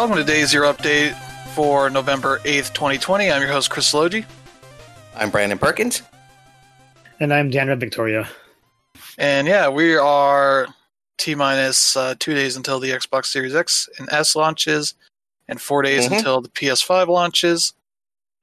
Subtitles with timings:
[0.00, 1.12] Welcome to Day Zero Update
[1.54, 3.30] for November 8th, 2020.
[3.30, 4.24] I'm your host, Chris Logi.
[5.14, 6.00] I'm Brandon Perkins.
[7.20, 8.26] And I'm Daniel Victoria.
[9.18, 10.68] And yeah, we are
[11.18, 14.94] T minus uh, two days until the Xbox Series X and S launches,
[15.48, 16.16] and four days Mhm.
[16.16, 17.74] until the PS5 launches.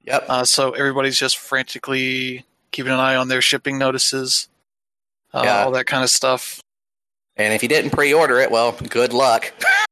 [0.04, 0.26] Yep.
[0.28, 4.48] Uh, so everybody's just frantically keeping an eye on their shipping notices,
[5.34, 5.64] uh, Yeah.
[5.64, 6.60] all that kind of stuff.
[7.36, 9.52] and if you didn't pre-order it, well, good luck.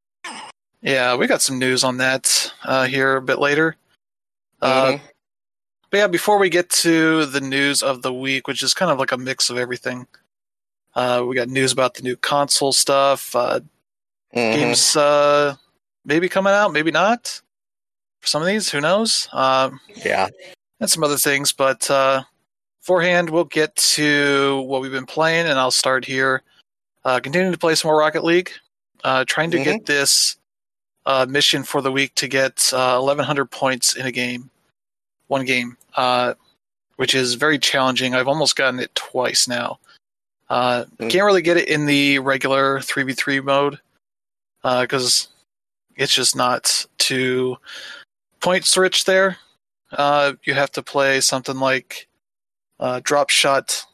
[0.86, 3.76] Yeah, we got some news on that uh, here a bit later.
[4.62, 5.00] Uh, Mhm.
[5.90, 8.98] But yeah, before we get to the news of the week, which is kind of
[8.98, 10.06] like a mix of everything,
[10.94, 13.60] uh, we got news about the new console stuff, uh,
[14.32, 14.52] Mhm.
[14.54, 15.56] games uh,
[16.04, 17.40] maybe coming out, maybe not.
[18.20, 19.28] For some of these, who knows?
[19.32, 19.70] Uh,
[20.04, 20.28] Yeah.
[20.78, 21.52] and some other things.
[21.52, 22.22] But uh,
[22.80, 26.42] beforehand, we'll get to what we've been playing, and I'll start here.
[27.04, 28.52] Uh, continuing to play some more Rocket League,
[29.02, 30.36] uh, trying to get this
[31.06, 34.50] uh, mission for the week to get uh, 1,100 points in a game,
[35.28, 36.34] one game, uh,
[36.96, 38.14] which is very challenging.
[38.14, 39.78] I've almost gotten it twice now.
[40.48, 41.10] Uh, Mm.
[41.10, 43.78] Can't really get it in the regular 3v3 mode
[44.62, 45.28] because
[45.96, 47.56] it's just not too
[48.40, 49.38] points rich there.
[49.92, 52.08] Uh, you have to play something like
[52.80, 53.84] uh, Drop Shot,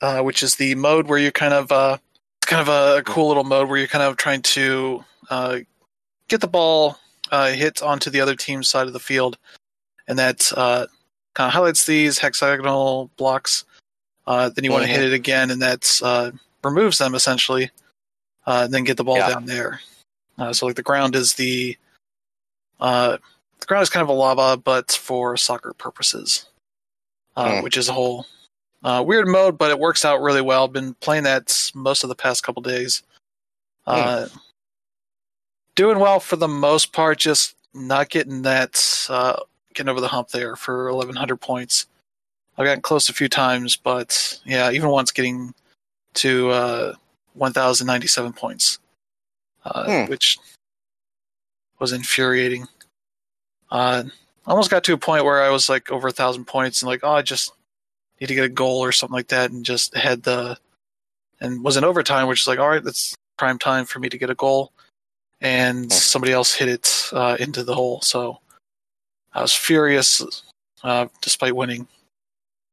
[0.00, 1.98] uh, which is the mode where you kind of uh,
[2.40, 5.58] it's kind of a cool little mode where you're kind of trying to uh,
[6.28, 6.98] get the ball
[7.30, 9.38] uh, hit onto the other team's side of the field,
[10.08, 10.86] and that uh,
[11.34, 13.64] kind of highlights these hexagonal blocks.
[14.26, 16.30] Uh, then you want to hit it again, and that uh,
[16.62, 17.70] removes them essentially,
[18.46, 19.30] uh, and then get the ball Yeah.
[19.30, 19.80] down there.
[20.38, 21.76] Uh, so like the ground is the
[22.80, 23.18] uh,
[23.60, 26.46] the ground is kind of a lava, but for soccer purposes,
[27.36, 27.62] uh, Hmm.
[27.62, 28.26] which is a whole
[28.82, 30.66] uh, weird mode, but it works out really well.
[30.66, 33.02] Been playing that most of the past couple days.
[33.86, 34.26] Uh,
[35.74, 39.40] doing well for the most part, just not getting that uh,
[39.74, 41.86] getting over the hump there for 1100 points.
[42.58, 45.54] I've gotten close a few times, but yeah, even once getting
[46.14, 46.94] to uh,
[47.34, 48.78] 1097 points,
[49.64, 50.10] uh, Hmm.
[50.10, 50.38] which
[51.78, 52.66] was infuriating.
[53.70, 54.04] Uh,
[54.46, 57.00] almost got to a point where I was like over a thousand points and like,
[57.02, 57.52] oh, I just
[58.20, 60.58] need to get a goal or something like that, and just had the
[61.40, 64.18] and was in overtime, which is like, all right, that's prime time for me to
[64.18, 64.72] get a goal,
[65.42, 65.90] and Hmm.
[65.90, 68.00] somebody else hit it uh, into the hole.
[68.00, 68.40] So
[69.34, 70.22] I was furious,
[70.82, 71.86] uh, despite winning.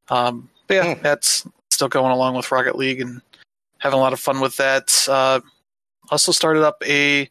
[0.09, 1.01] Um, but yeah, Hmm.
[1.01, 3.21] that's still going along with Rocket League and
[3.79, 4.93] having a lot of fun with that.
[5.07, 5.41] Uh,
[6.11, 7.29] also started up a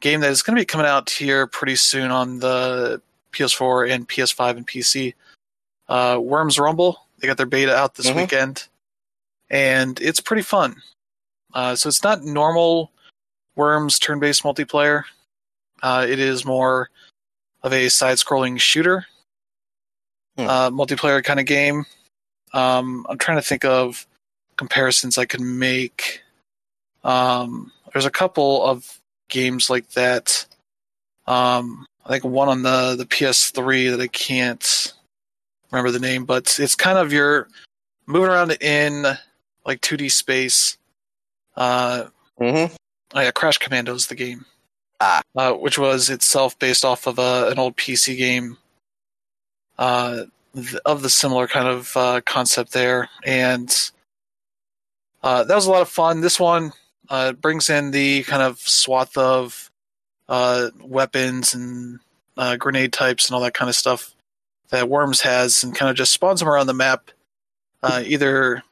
[0.00, 3.00] game that is going to be coming out here pretty soon on the
[3.32, 5.14] PS4 and PS5 and PC.
[5.88, 7.06] Uh, Worms Rumble.
[7.18, 8.16] They got their beta out this Mhm.
[8.16, 8.68] weekend,
[9.50, 10.82] and it's pretty fun.
[11.54, 12.92] Uh, so it's not normal
[13.56, 15.04] Worms turn-based multiplayer.
[15.82, 16.90] Uh, it is more
[17.62, 19.06] of a side-scrolling shooter
[20.36, 20.48] Hmm.
[20.48, 21.86] uh, multiplayer kind of game.
[22.52, 24.06] Um, I'm trying to think of
[24.56, 26.22] comparisons I could make.
[27.04, 28.98] Um, there's a couple of
[29.28, 30.44] games like that.
[31.26, 34.92] Um, I think one on the the PS3 that I can't
[35.70, 37.48] remember the name, but it's kind of you're
[38.06, 39.04] moving around in
[39.64, 40.76] like 2D space.
[41.56, 42.06] Uh,
[42.40, 42.74] Mhm.
[43.12, 44.46] Oh yeah, Crash Commando is the game.
[45.00, 45.22] Ah.
[45.36, 48.56] Uh, which was itself based off of a, an old PC game
[49.78, 53.08] uh, th- of the similar kind of uh, concept there.
[53.24, 53.74] And
[55.22, 56.20] uh, that was a lot of fun.
[56.20, 56.72] This one
[57.08, 59.70] uh, brings in the kind of swath of
[60.28, 61.98] uh, weapons and
[62.36, 64.14] uh, grenade types and all that kind of stuff
[64.70, 67.10] that Worms has and kind of just spawns them around the map,
[67.82, 68.62] uh, either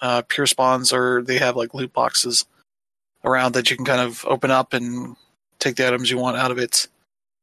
[0.00, 2.44] uh, pure spawns or they have like loot boxes
[3.24, 5.16] around that you can kind of open up and
[5.58, 6.88] take the items you want out of it.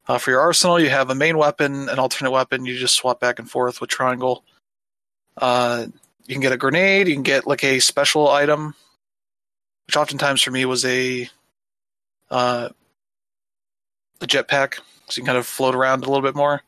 [0.08, 2.64] Uh, for your arsenal, you have a main weapon, an alternate weapon.
[2.66, 4.44] You just swap back and forth with triangle.
[5.36, 5.86] Uh,
[6.26, 7.08] you can get a grenade.
[7.08, 8.74] You can get like a special item,
[9.86, 11.28] which oftentimes for me was a
[12.30, 12.68] uh,
[14.20, 14.82] a jetpack, so
[15.16, 16.62] you can kind of float around a little bit more.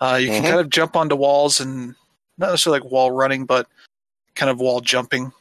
[0.00, 0.48] Uh, you can Mhm.
[0.48, 1.94] kind of jump onto walls and
[2.38, 3.68] not necessarily like wall running, but
[4.34, 5.32] kind of wall jumping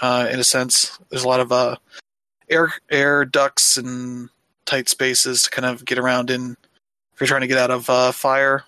[0.00, 0.98] uh, in a sense.
[1.10, 1.76] There's a lot of uh,
[2.48, 4.28] air air ducts and
[4.66, 6.56] tight spaces to kind of get around in
[7.12, 8.64] if you're trying to get out of uh, fire.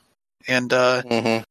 [0.48, 1.44] And uh, Mhm.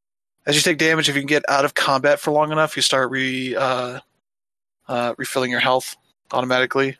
[0.46, 2.82] as you take damage, if you can get out of combat for long enough, you
[2.82, 4.00] start re uh,
[4.88, 5.96] uh, refilling your health
[6.32, 6.96] automatically.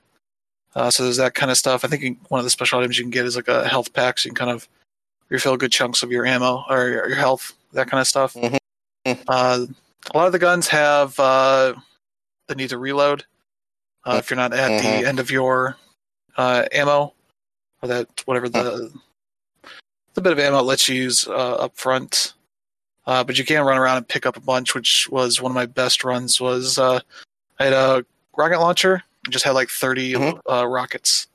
[0.74, 1.84] Uh, so there's that kind of stuff.
[1.84, 4.18] I think one of the special items you can get is like a health pack,
[4.18, 4.68] so you can kind of
[5.30, 8.34] refill good chunks of your ammo or your health, that kind of stuff.
[8.34, 8.58] Mhm.
[9.06, 9.66] Uh,
[10.12, 11.72] a lot of the guns have uh,
[12.48, 13.24] the need to reload
[14.06, 15.00] uh, if you're not at Mhm.
[15.02, 15.76] the end of your
[16.36, 17.12] uh, ammo.
[17.82, 18.90] or that whatever the
[20.14, 22.32] the bit of ammo it lets you use uh, up front.
[23.06, 25.54] Uh, but you can run around and pick up a bunch, which was one of
[25.54, 26.40] my best runs.
[26.40, 27.00] Was uh,
[27.60, 28.04] I had a
[28.36, 30.40] rocket launcher and just had like 30 Mhm.
[30.50, 31.26] uh, rockets.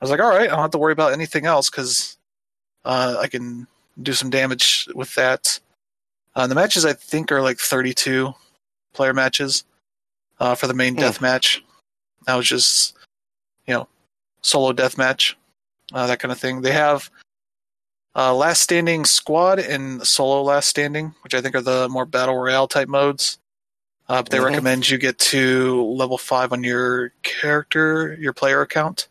[0.00, 2.18] I was like, all right, I don't have to worry about anything else because
[2.84, 3.66] uh, I can
[4.00, 5.58] do some damage with that.
[6.36, 8.32] Uh, the matches I think are like 32
[8.92, 9.64] player matches
[10.38, 11.00] uh, for the main Hmm.
[11.00, 11.64] death match.
[12.28, 12.94] That was just
[13.66, 13.88] you know
[14.42, 15.34] solo death match,
[15.94, 16.60] uh, that kind of thing.
[16.60, 17.10] They have
[18.14, 22.36] uh, last standing squad and solo last standing, which I think are the more battle
[22.36, 23.38] royale type modes.
[24.10, 24.44] Uh, but they Mhm.
[24.44, 29.08] recommend you get to level five on your character, your player account.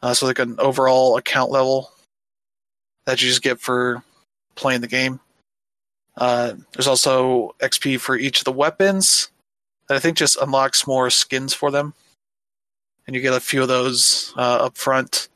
[0.00, 1.92] Uh, so like an overall account level
[3.06, 4.04] that you just get for
[4.54, 5.18] playing the game.
[6.16, 9.30] Uh, there's also XP for each of the weapons
[9.88, 11.94] that I think just unlocks more skins for them,
[13.10, 15.30] and you get a few of those uh, up front,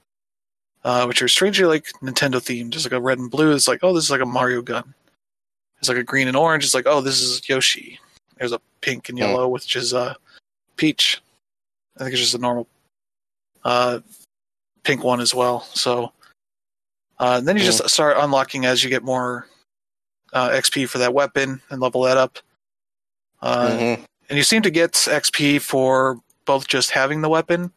[0.84, 2.70] uh, which are strangely like Nintendo themed.
[2.70, 3.50] There's like a red and blue.
[3.52, 4.94] It's like oh, this is like a Mario gun.
[5.80, 6.62] There's like a green and orange.
[6.64, 7.98] It's like oh, this is Yoshi.
[8.38, 9.22] There's a pink and Hmm.
[9.24, 10.14] yellow, which is uh,
[10.76, 11.20] Peach.
[11.96, 12.68] I think it's just a normal
[13.64, 13.98] uh,
[14.84, 15.62] pink one as well.
[15.74, 16.12] So
[17.18, 17.66] uh, then you Hmm.
[17.72, 19.48] just start unlocking as you get more
[20.32, 22.38] uh, XP for that weapon and level that up.
[23.42, 24.04] Uh, Mhm.
[24.28, 27.72] and you seem to get XP for both just having the weapon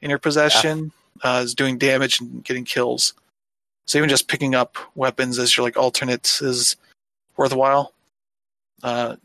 [0.00, 0.92] in your possession,
[1.24, 3.14] uh, as doing damage and getting kills.
[3.86, 6.76] So even just picking up weapons as your like alternates is
[7.36, 7.92] worthwhile.
[8.82, 9.16] Uh,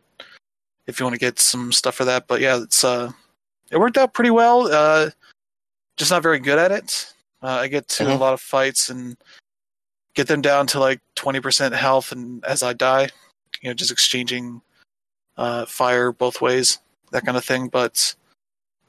[0.88, 3.12] if you want to get some stuff for that, but yeah, it's uh,
[3.70, 4.68] it worked out pretty well.
[4.72, 5.10] Uh,
[5.98, 7.14] just not very good at it.
[7.42, 8.20] Uh, I get to a Mhm.
[8.20, 9.18] lot of fights and
[10.14, 13.10] get them down to like twenty percent health, and as I die,
[13.62, 14.62] you know, just exchanging
[15.38, 16.80] uh, fire both ways,
[17.12, 17.68] that kind of thing.
[17.68, 18.16] But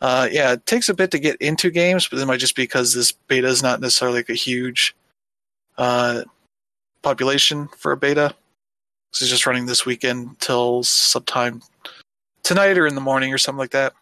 [0.03, 2.65] uh, yeah, it takes a bit to get into games, but it might just be
[2.65, 4.97] because this beta is not necessarily like a huge
[5.79, 6.23] uh,
[7.03, 8.35] population for a beta.
[9.13, 11.63] This is just running this weekend till sometime
[12.43, 13.93] tonight or in the morning or something like that.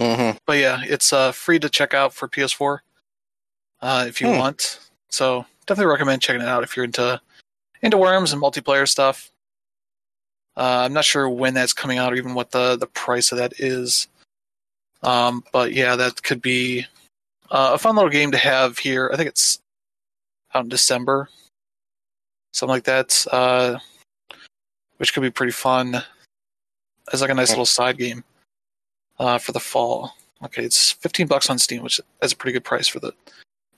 [0.00, 0.38] Mhm.
[0.44, 2.80] But yeah, it's uh, free to check out for PS4
[3.80, 4.38] uh, if you Hmm.
[4.38, 4.80] want.
[5.08, 7.20] So definitely recommend checking it out if you're into
[7.80, 9.30] into worms and multiplayer stuff.
[10.56, 13.38] Uh, I'm not sure when that's coming out or even what the the price of
[13.38, 14.08] that is.
[15.02, 16.86] Um, but yeah, that could be
[17.50, 19.10] uh, a fun little game to have here.
[19.12, 19.58] I think it's
[20.54, 21.28] out in December,
[22.52, 23.78] something like that, uh,
[24.96, 26.02] which could be pretty fun
[27.12, 28.24] as like a nice little side game
[29.18, 30.12] uh, for the fall.
[30.44, 33.12] Okay, it's 15 bucks on Steam, which is a pretty good price for the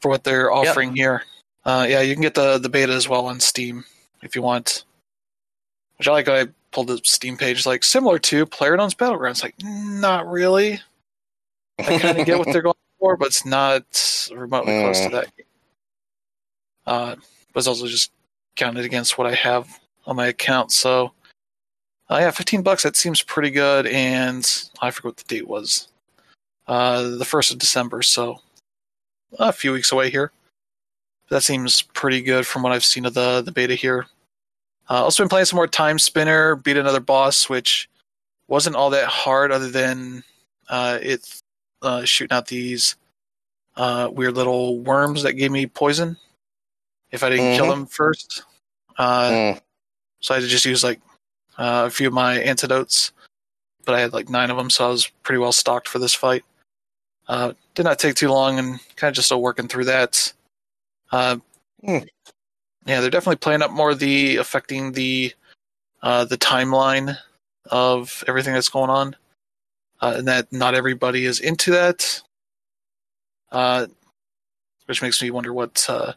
[0.00, 1.22] for what they're offering here.
[1.64, 3.84] Uh, yeah, you can get the the beta as well on Steam
[4.22, 4.84] if you want.
[5.98, 6.28] Which I like.
[6.28, 9.42] I pulled the Steam page like similar to PlayerUnknown's Battlegrounds.
[9.42, 10.80] Like, not really.
[11.78, 15.12] I kind of get what they're going for, but it's not remotely close to Mm.
[15.12, 15.28] that.
[16.86, 17.14] Uh,
[17.52, 18.10] but it's also just
[18.56, 20.72] counted against what I have on my account.
[20.72, 21.12] So,
[22.10, 22.82] uh, yeah, fifteen bucks.
[22.82, 24.44] That seems pretty good, and
[24.80, 25.88] I forget what the date was.
[26.66, 28.40] Uh, the first of December, so
[29.38, 30.32] a few weeks away here.
[31.30, 34.06] That seems pretty good from what I've seen of the the beta here.
[34.90, 37.90] Uh, also been playing some more Timespinner, beat another boss, which
[38.48, 40.24] wasn't all that hard, other than
[40.70, 41.42] uh, it
[41.82, 42.96] uh, shooting out these
[43.76, 46.16] uh, weird little worms that gave me poison
[47.12, 47.70] if I didn't kill Mhm.
[47.70, 48.42] them first.
[48.96, 49.60] Uh, Mm.
[50.20, 51.00] so I had to just use like
[51.58, 53.12] uh, a few of my antidotes,
[53.84, 56.14] but I had like nine of them, so I was pretty well stocked for this
[56.14, 56.44] fight.
[57.28, 60.32] Uh, did not take too long, and kind of just still working through that.
[61.12, 61.36] Uh,
[61.84, 61.98] Hmm.
[62.86, 65.34] Yeah, they're definitely playing up more the affecting the
[66.02, 67.18] uh, the timeline
[67.66, 69.14] of everything that's going on,
[70.00, 72.20] uh, and that not everybody is into that.
[73.52, 73.86] Uh,
[74.86, 76.12] which makes me wonder what uh,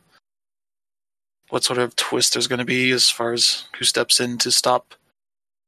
[1.50, 4.52] what sort of twist there's going to be as far as who steps in to
[4.52, 4.96] stop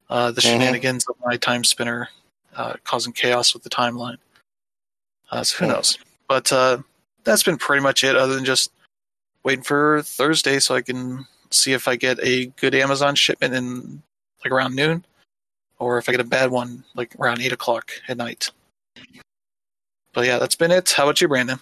[0.10, 0.52] uh, the Mhm.
[0.54, 2.10] shenanigans of my time spinner
[2.56, 4.18] uh, causing chaos with the timeline.
[5.32, 5.72] Uh, so who Hmm.
[5.72, 5.98] knows?
[6.28, 6.80] But uh,
[7.24, 8.72] that's been pretty much it, other than just
[9.44, 14.02] waiting for Thursday so I can see if I get a good Amazon shipment in
[14.44, 15.06] like around noon,
[15.84, 18.50] or if I get a bad one like around eight o'clock at night.
[20.14, 20.92] But yeah, that's been it.
[20.92, 21.60] How about you, Brandon?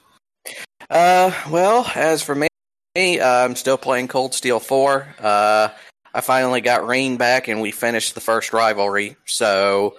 [0.90, 2.48] Uh, well, as for me,
[2.96, 5.16] uh, I'm still playing Cold Steel 4.
[5.20, 5.70] Uh,
[6.14, 9.16] I finally got Rean back and we finished the first rivalry.
[9.26, 9.96] So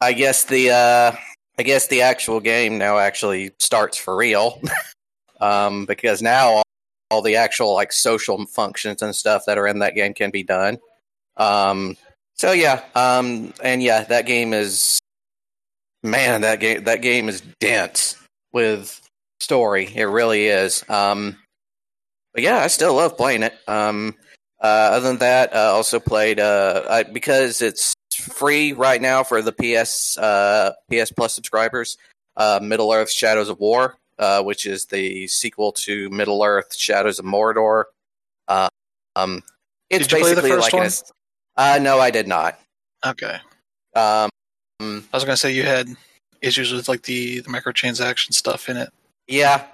[0.00, 1.16] I guess the uh
[1.58, 4.60] I guess the actual game now actually starts for real.
[5.40, 6.62] um because now all,
[7.10, 10.42] all the actual like social functions and stuff that are in that game can be
[10.42, 10.78] done.
[11.38, 11.96] Um
[12.36, 14.98] so yeah, um and yeah, that game is
[16.02, 18.16] man, that game that game is dense
[18.52, 19.00] with
[19.40, 19.90] story.
[19.94, 20.84] It really is.
[20.88, 21.36] Um,
[22.32, 23.54] but yeah, I still love playing it.
[23.66, 24.14] Um,
[24.62, 29.42] uh, other than that, I also played uh, I, because it's free right now for
[29.42, 31.96] the PS uh, PS Plus subscribers.
[32.36, 37.18] Uh, Middle Earth: Shadows of War, uh, which is the sequel to Middle Earth: Shadows
[37.18, 37.84] of Mordor.
[38.48, 38.68] Uh,
[39.14, 39.42] um,
[39.90, 40.86] it's Did you play the basically first like one?
[40.86, 40.92] an.
[41.56, 42.58] Uh, no, I did not.
[43.04, 43.38] Okay.
[43.94, 44.30] Um,
[44.80, 45.88] I was gonna say you had
[46.42, 48.90] issues with like the, the microtransaction stuff in it.
[49.26, 49.64] yeah.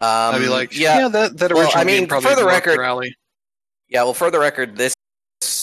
[0.00, 2.74] Um, I'd be like, yeah, yeah, that that Well, I mean, probably for the record-
[2.74, 3.16] your alley.
[3.88, 4.94] Yeah, well, for the record, this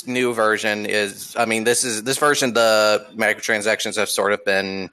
[0.07, 1.35] new version is.
[1.37, 2.53] I mean, this is this version.
[2.53, 4.89] The microtransactions have sort of been.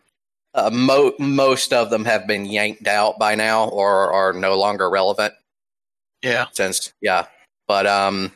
[0.54, 4.90] Uh, mo- most of them have been yanked out by now, or are no longer
[4.90, 5.32] relevant.
[6.20, 7.26] Yeah, Since yeah,
[7.68, 8.32] but um,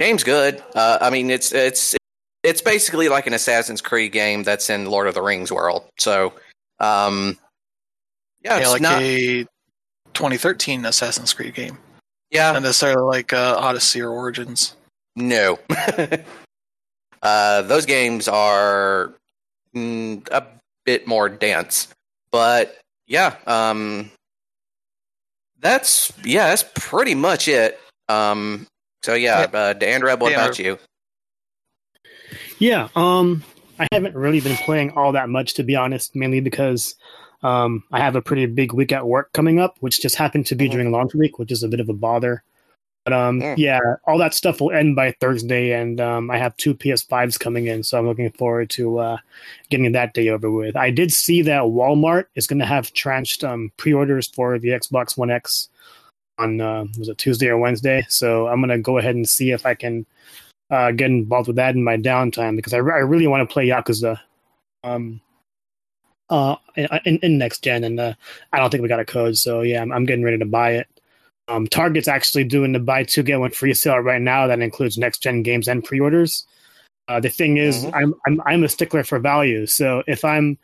[0.00, 0.62] game's good.
[0.74, 1.94] Uh, I mean, it's it's
[2.42, 5.84] it's basically like an Assassin's Creed game that's in Lord of the Rings world.
[5.98, 6.32] So,
[6.80, 7.38] um,
[8.42, 9.02] yeah, yeah, like not.
[9.02, 9.44] a
[10.14, 11.78] 2013 Assassin's Creed game,
[12.30, 14.74] yeah, not necessarily like uh, Odyssey or Origins.
[15.16, 15.58] No.
[17.22, 19.12] uh, those games are
[19.76, 20.46] mm, a
[20.86, 21.88] bit more dense,
[22.32, 24.10] but yeah, um,
[25.60, 27.78] that's yeah, that's pretty much it.
[28.08, 28.66] Um,
[29.02, 30.44] so yeah, uh, Andrew, what Yeah.
[30.44, 30.78] about you?
[32.58, 33.42] Yeah, um,
[33.78, 36.94] I haven't really been playing all that much to be honest, mainly because
[37.42, 40.54] um, I have a pretty big week at work coming up, which just happened to
[40.54, 40.72] be Mhm.
[40.72, 42.42] during launch week, which is a bit of a bother.
[43.06, 43.54] But um, Mm.
[43.56, 47.66] yeah, all that stuff will end by Thursday, and um, I have two PS5s coming
[47.66, 49.16] in, so I'm looking forward to uh,
[49.70, 50.76] getting that day over with.
[50.76, 55.16] I did see that Walmart is going to have tranched um, pre-orders for the Xbox
[55.16, 55.70] One X
[56.40, 59.50] on uh, was it Tuesday or Wednesday, so I'm going to go ahead and see
[59.52, 60.06] if I can
[60.70, 63.52] uh, get involved with that in my downtime because I, re- I really want to
[63.52, 64.18] play Yakuza
[64.84, 65.20] um,
[66.30, 66.56] uh,
[67.04, 68.14] in, in next gen, and uh,
[68.52, 70.72] I don't think we got a code, so yeah, I'm, I'm getting ready to buy
[70.72, 70.88] it.
[71.48, 74.46] Um, Target's actually doing the buy two get one free sale right now.
[74.46, 76.46] That includes next gen games and pre-orders.
[77.08, 77.90] Uh, the thing is, Mhm.
[77.94, 80.56] I'm, I'm I'm a stickler for value, so if I'm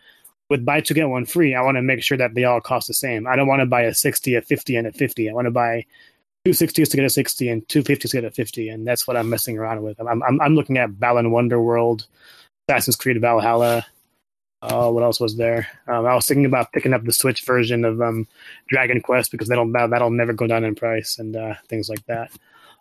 [0.49, 2.89] with buy two get one free, I want to make sure that they all cost
[2.89, 3.27] the same.
[3.27, 5.29] I don't want to buy a sixty, a fifty, and a fifty.
[5.29, 5.85] I want to buy
[6.45, 9.07] two sixties to get a sixty and two fifties to get a fifty, and that's
[9.07, 10.01] what I'm messing around with.
[10.01, 12.07] I'm I'm, I'm looking at Balan Wonderworld,
[12.69, 13.85] Assassin's Creed Valhalla.
[14.63, 15.69] Uh, what else was there?
[15.87, 18.27] Um, I was thinking about picking up the Switch version of um,
[18.69, 22.05] Dragon Quest because that'll that, that'll never go down in price and uh, things like
[22.07, 22.31] that.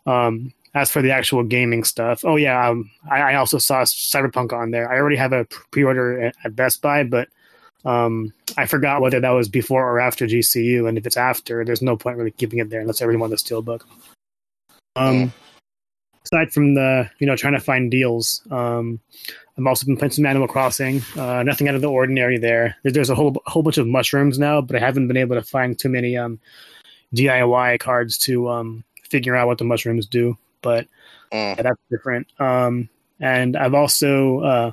[0.06, 4.52] Um, as for the actual gaming stuff, oh yeah, um, I, I also saw Cyberpunk
[4.52, 4.90] on there.
[4.90, 7.28] I already have a pre-order at Best Buy, but
[7.84, 10.88] um, I forgot whether that was before or after GCU.
[10.88, 13.82] And if it's after, there's no point really keeping it there unless want the steelbook.
[14.96, 15.32] Um,
[16.24, 19.00] aside from the you know trying to find deals, um,
[19.58, 21.02] I've also been playing some Animal Crossing.
[21.16, 22.76] Uh, nothing out of the ordinary there.
[22.82, 25.42] There- There's a whole whole bunch of mushrooms now, but I haven't been able to
[25.42, 26.38] find too many um,
[27.14, 30.36] DIY cards to um, figure out what the mushrooms do.
[30.62, 30.86] But
[31.32, 31.56] Mm.
[31.56, 32.28] yeah, that's different.
[32.40, 34.72] Um, and I've also uh,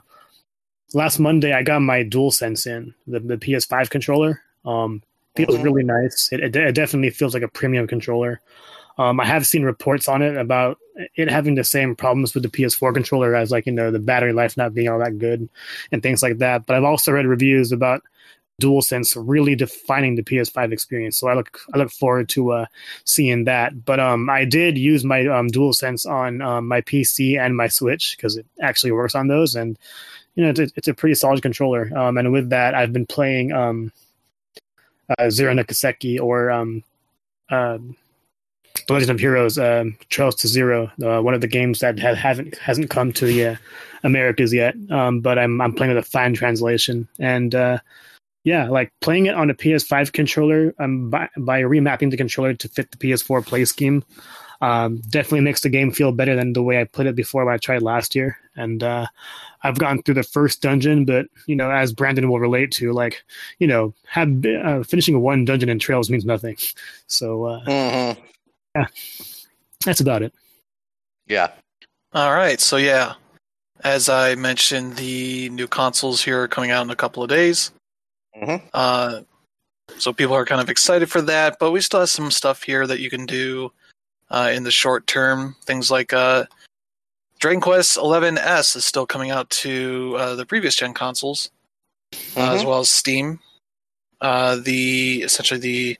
[0.93, 4.41] last Monday I got my DualSense in the, the PS5 controller.
[4.65, 5.01] Um,
[5.35, 5.63] feels Mhm.
[5.63, 6.29] really nice.
[6.31, 8.39] It, it, it definitely feels like a premium controller.
[8.99, 10.77] Um, I have seen reports on it about
[11.15, 14.31] it having the same problems with the PS4 controller as like you know the battery
[14.31, 15.49] life not being all that good
[15.91, 16.67] and things like that.
[16.67, 18.03] But I've also read reviews about
[18.61, 21.17] DualSense really defining the PS5 experience.
[21.17, 22.65] So I look I look forward to uh,
[23.05, 23.83] seeing that.
[23.83, 28.15] But um, I did use my um, DualSense on um, my PC and my Switch
[28.15, 29.79] because it actually works on those, and
[30.35, 31.91] you know it's, a- it's a pretty solid controller.
[31.97, 33.91] Um, and with that, I've been playing um,
[35.17, 36.83] uh, Zero no Kiseki or um,
[37.49, 37.77] uh,
[38.87, 42.15] The Legend of Heroes um, Trails to Zero, uh, one of the games that ha-
[42.15, 43.55] haven't hasn't come to the uh,
[44.03, 44.75] Americas yet.
[44.89, 47.53] Um, but I'm I'm playing with a fine translation and.
[47.55, 47.79] Uh,
[48.45, 52.67] yeah, like playing it on a PS5 controller um, by, by remapping the controller to
[52.67, 54.03] fit the PS4 play scheme
[54.63, 57.53] um, definitely makes the game feel better than the way I played it before when
[57.53, 58.37] I tried last year.
[58.55, 59.07] And uh,
[59.63, 63.25] I've gone through the first dungeon, but you know, as Brandon will relate to, like
[63.59, 66.55] you know, have uh, finishing one dungeon in Trails means nothing.
[67.07, 68.17] So uh, Mhm.
[69.85, 70.33] that's about it.
[71.27, 71.51] Yeah.
[72.13, 73.15] All right, so yeah,
[73.83, 77.71] as I mentioned, the new consoles here are coming out in a couple of days.
[78.41, 78.61] Mhm.
[78.73, 79.21] Uh,
[79.97, 82.87] so people are kind of excited for that, but we still have some stuff here
[82.87, 83.73] that you can do
[84.33, 85.55] uh, in the short term.
[85.63, 86.45] Things like uh,
[87.39, 91.49] Dragon Quest XI S is still coming out to uh, the previous gen consoles,
[92.35, 92.65] uh, as Mhm.
[92.65, 93.39] well as Steam.
[94.19, 95.97] Uh, the essentially the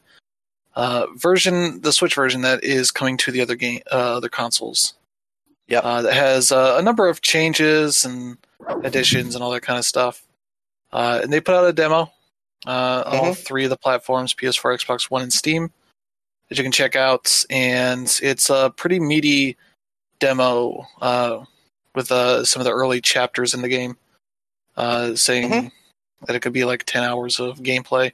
[0.76, 4.96] uh, version, the Switch version that is coming to the other game, uh, other consoles.
[5.68, 8.38] Yeah, Uh, that has uh, a number of changes and
[8.84, 10.24] additions and all that kind of stuff.
[10.92, 12.12] Uh, and they put out a demo
[12.66, 15.72] uh, on all three of the platforms: PS4, Xbox One, and Steam.
[16.50, 19.58] That you can check out, and it's a pretty meaty
[20.20, 21.46] demo uh,
[21.96, 23.98] with uh, some of the early chapters in the game,
[24.78, 25.72] uh, saying Mhm.
[26.28, 28.12] that it could be like ten hours of gameplay.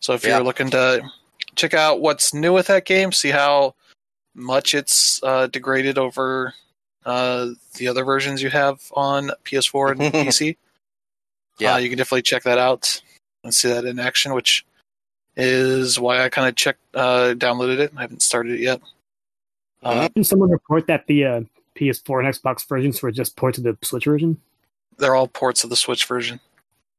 [0.00, 0.36] So if Yeah.
[0.36, 1.08] you're looking to
[1.54, 3.74] check out what's new with that game, see how
[4.34, 6.52] much it's uh, degraded over
[7.06, 10.56] uh, the other versions you have on PS4 and PC.
[11.58, 11.74] Yeah.
[11.74, 13.00] Uh, you can definitely check that out
[13.44, 14.66] and see that in action, which
[15.36, 17.92] is why I kind of checked, uh, downloaded it.
[17.96, 18.80] I haven't started it yet.
[19.82, 21.40] Uh, Didn't someone report that the uh,
[21.76, 24.40] PS4 and Xbox versions were just ports of the Switch version?
[24.98, 26.40] they're all ports of the Switch version.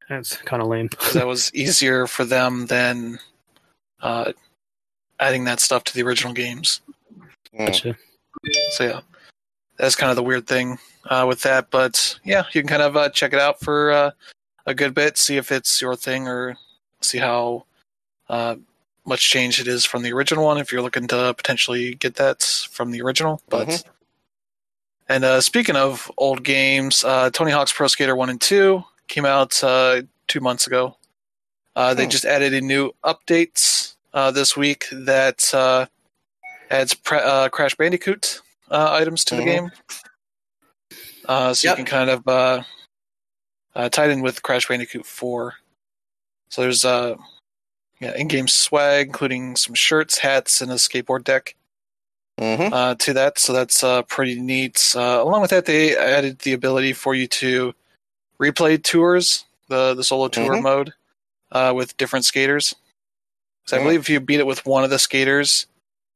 [0.10, 0.89] That's kind of lame.
[1.13, 3.20] that was easier for them than
[4.01, 4.34] uh,
[5.20, 6.82] adding that stuff to the original games.
[7.58, 7.96] Gotcha.
[8.72, 9.00] So yeah,
[9.77, 11.72] that's kind of the weird thing uh, with that.
[11.72, 14.12] But yeah, you can kind of uh, check it out for uh,
[14.65, 16.56] a good bit, see if it's your thing, or
[17.01, 17.65] see how
[18.29, 18.55] uh,
[19.05, 20.57] much change it is from the original one.
[20.57, 23.67] If you're looking to potentially get that from the original, but.
[23.67, 23.84] Mhm.
[25.10, 29.25] And uh, speaking of old games, uh, Tony Hawk's Pro Skater One and Two came
[29.25, 30.98] out uh, two months ago.
[31.77, 32.10] Uh, they Hmm.
[32.10, 35.86] just added in new updates uh, this week that uh,
[36.69, 39.46] adds pre- uh, Crash Bandicoot uh, items to the Mhm.
[39.46, 39.72] game.
[41.25, 41.77] Uh, so Yep.
[41.77, 42.63] you can kind of uh,
[43.75, 45.55] uh, tie it in with Crash Bandicoot 4.
[46.50, 47.15] So there's uh,
[48.00, 51.56] yeah, in-game swag, including some shirts, hats, and a skateboard deck
[52.39, 52.72] Mhm.
[52.72, 53.39] uh, to that.
[53.39, 54.94] So that's uh, pretty neat.
[54.96, 57.74] Uh, along with that, they added the ability for you to
[58.39, 60.62] replay tours, the the solo tour Mhm.
[60.62, 60.94] mode,
[61.51, 62.75] uh, with different skaters.
[63.66, 63.84] So I Mhm.
[63.84, 65.65] believe if you beat it with one of the skaters,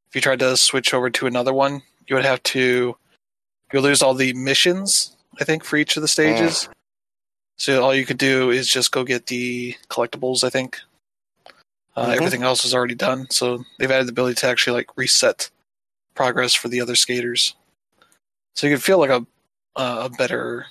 [0.10, 2.95] if you tried to switch over to another one, you would have to
[3.73, 5.15] you lose all the missions.
[5.39, 6.67] I think for each of the stages.
[7.58, 10.43] So all you could do is just go get the collectibles.
[10.43, 10.79] I think.
[11.95, 12.15] Uh, Mhm.
[12.17, 15.49] Everything else is already done, so they've added the ability to actually like reset
[16.15, 17.56] progress for the other skaters.
[18.56, 19.25] So you can feel like a
[19.77, 20.65] a better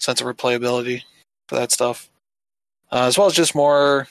[0.00, 1.02] sense of replayability
[1.48, 2.10] for that stuff,
[2.92, 4.08] uh, as well as just more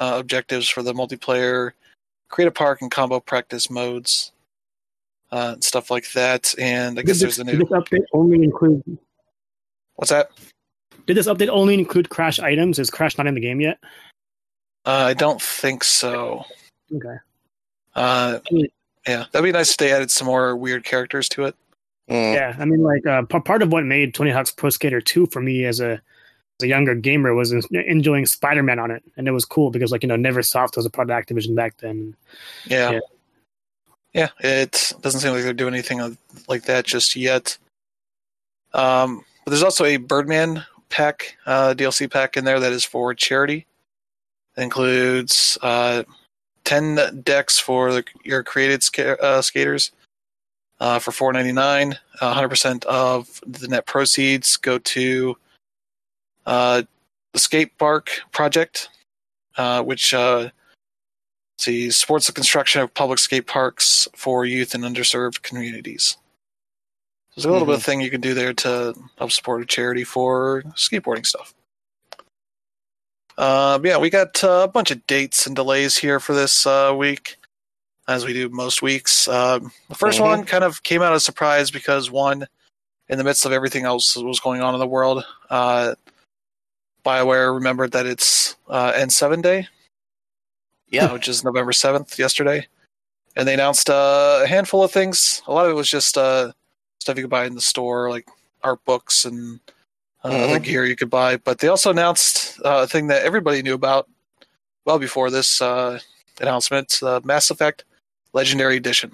[0.00, 1.72] uh, objectives for the multiplayer,
[2.30, 4.32] create a park and combo practice modes,
[5.30, 6.54] uh, and stuff like that.
[6.58, 8.82] And I guess did there's this, a did new this update only include?
[9.96, 10.30] what's that?
[11.06, 12.78] Did this update only include Crash items?
[12.78, 13.78] Is Crash not in the game yet?
[14.84, 16.44] Uh, I don't think so.
[16.94, 17.16] Okay.
[17.94, 18.38] Uh,
[19.06, 21.56] yeah, that'd be nice if they added some more weird characters to it.
[22.08, 22.34] Mm.
[22.34, 25.26] Yeah, I mean, like uh, p- part of what made Tony Hawk's Pro Skater 2
[25.26, 29.02] for me as a as a younger gamer was en- enjoying Spider Man on it,
[29.16, 31.76] and it was cool because like you know NeverSoft was a part of Activision back
[31.78, 32.16] then.
[32.66, 32.92] Yeah.
[32.92, 33.00] Yeah.
[34.12, 34.28] yeah.
[34.40, 36.16] it doesn't seem like they're doing anything
[36.48, 37.56] like that just yet.
[38.72, 43.14] Um, but there's also a Birdman pack, uh, DLC pack in there that is for
[43.14, 43.66] charity.
[44.60, 46.02] It includes uh,
[46.64, 49.90] 10 decks for the, your created ska- uh, skaters
[50.80, 51.96] uh, for four ninety nine.
[52.20, 55.34] Uh, 100% of the net proceeds go to
[56.44, 56.82] uh,
[57.32, 58.90] the Skate Park project,
[59.56, 60.50] uh, which uh,
[61.58, 66.18] see supports the construction of public skate parks for youth and underserved communities.
[67.34, 70.04] There's a little bit of thing you can do there to help support a charity
[70.04, 71.54] for skateboarding stuff.
[73.40, 76.94] Uh, yeah, we got uh, a bunch of dates and delays here for this uh,
[76.94, 77.38] week,
[78.06, 79.26] as we do most weeks.
[79.26, 80.24] Uh, the 1st Mhm.
[80.26, 82.46] one kind of came out as a surprise because one,
[83.08, 85.94] in the midst of everything else that was going on in the world, uh,
[87.02, 89.68] Bioware remembered that it's uh, N7 Day,
[90.90, 91.10] Yeah.
[91.10, 92.68] which is November 7th, yesterday.
[93.36, 95.40] And they announced uh, a handful of things.
[95.46, 96.52] A lot of it was just uh,
[97.00, 98.28] stuff you could buy in the store, like
[98.62, 99.60] art books and
[100.24, 100.64] uh, other Mhm.
[100.64, 101.36] gear you could buy.
[101.36, 104.08] But they also announced uh, a thing that everybody knew about
[104.84, 105.98] well before this uh,
[106.40, 107.84] announcement uh, Mass Effect
[108.32, 109.12] Legendary Edition,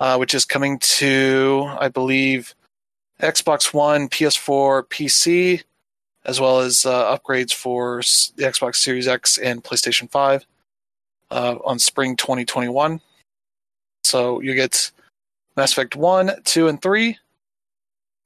[0.00, 2.54] uh, which is coming to, I believe,
[3.20, 5.62] Xbox One, PS4, PC,
[6.24, 7.98] as well as uh, upgrades for
[8.36, 10.44] the Xbox Series X and PlayStation 5
[11.30, 13.00] uh, on spring 2021.
[14.02, 14.90] So you get
[15.56, 17.18] Mass Effect 1, 2, and 3,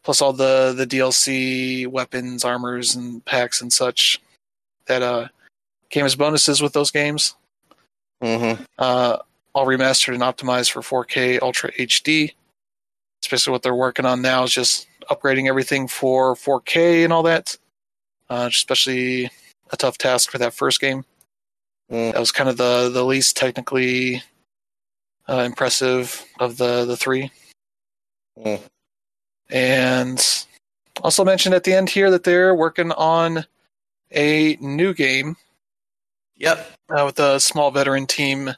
[0.04, 4.20] plus all the, the DLC weapons, armors, and packs and such
[4.86, 5.28] that uh,
[5.90, 7.34] came as bonuses with those games.
[8.22, 8.62] Mm-hmm.
[8.78, 9.18] Uh,
[9.54, 12.34] all remastered and optimized for 4K Ultra HD.
[13.22, 17.56] Especially what they're working on now is just upgrading everything for 4K and all that.
[18.30, 19.30] Uh, especially
[19.70, 21.04] a tough task for that first game.
[21.90, 22.12] Mm.
[22.12, 24.22] That was kind of the the least technically
[25.28, 27.30] uh, impressive of the the three.
[28.38, 28.60] Mm.
[29.50, 30.24] And
[31.02, 33.44] also mentioned at the end here that they're working on
[34.12, 35.36] a new game
[36.36, 36.70] Yep.
[36.90, 38.50] uh, with a small veteran team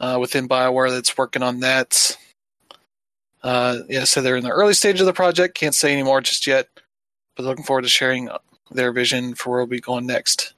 [0.00, 2.16] uh, within Bioware that's working on that.
[3.42, 5.54] Uh, yeah, so they're in the early stage of the project.
[5.54, 6.68] Can't say any more just yet,
[7.36, 8.28] but looking forward to sharing
[8.70, 10.54] their vision for where we'll be going next.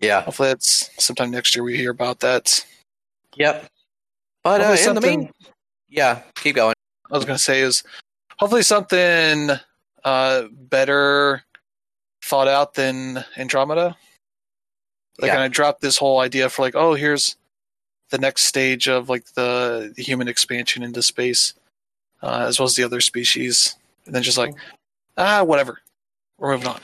[0.00, 0.22] Yeah.
[0.22, 2.64] Hopefully, that's sometime next year we hear about that.
[3.36, 3.66] Yep.
[4.42, 5.30] But uh, in the mean,
[5.88, 6.74] yeah, keep going.
[7.10, 7.82] I was going to say is
[8.38, 9.50] hopefully something
[10.04, 11.42] uh, better
[12.22, 13.96] thought out than Andromeda.
[15.18, 15.34] They Yeah.
[15.34, 17.36] kind of dropped this whole idea for like, oh, here's
[18.10, 21.54] the next stage of like the, the human expansion into space,
[22.22, 24.54] uh, as well as the other species, and then just like,
[25.16, 25.80] ah, whatever,
[26.38, 26.80] we're moving on.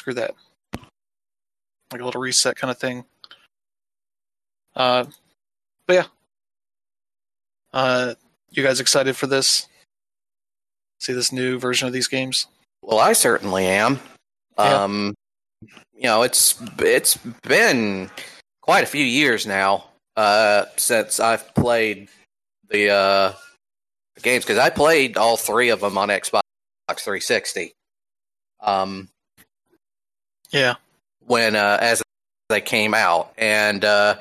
[0.00, 0.34] Screw that.
[1.92, 3.04] Like a little reset kind of thing.
[4.74, 5.04] Uh,
[5.86, 6.06] but yeah.
[7.72, 8.14] Uh,
[8.50, 9.68] you guys excited for this?
[11.02, 12.46] See this new version of these games?
[12.80, 13.98] Well, I certainly am.
[14.56, 14.84] Yeah.
[14.84, 15.14] Um,
[15.92, 18.08] you know, it's it's been
[18.60, 19.86] quite a few years now
[20.16, 22.08] uh, since I've played
[22.70, 23.32] the uh,
[24.22, 26.42] games because I played all three of them on Xbox
[26.88, 27.72] 360.
[28.60, 29.08] Um,
[30.52, 30.76] Yeah.
[31.26, 32.00] when uh, as
[32.48, 34.18] they came out, and uh,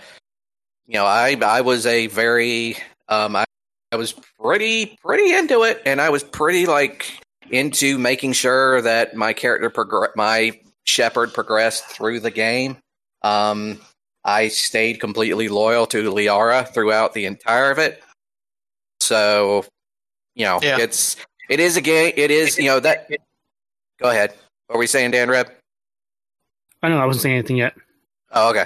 [0.88, 2.76] you know, I I was a very
[3.08, 3.46] um, I,
[3.92, 7.12] I was pretty pretty into it, and I was pretty like
[7.50, 12.78] into making sure that my character progress, my Shepard progressed through the game.
[13.22, 13.80] Um,
[14.24, 18.02] I stayed completely loyal to Liara throughout the entire of it.
[19.00, 19.66] So,
[20.36, 20.78] you know, Yeah.
[20.80, 21.18] it's
[21.50, 22.14] it is a game.
[22.16, 23.10] It is you know that.
[24.00, 24.32] Go ahead.
[24.68, 25.52] What were we saying, Dan Reb?
[26.82, 27.76] I know I wasn't saying anything yet.
[28.32, 28.66] Oh, okay.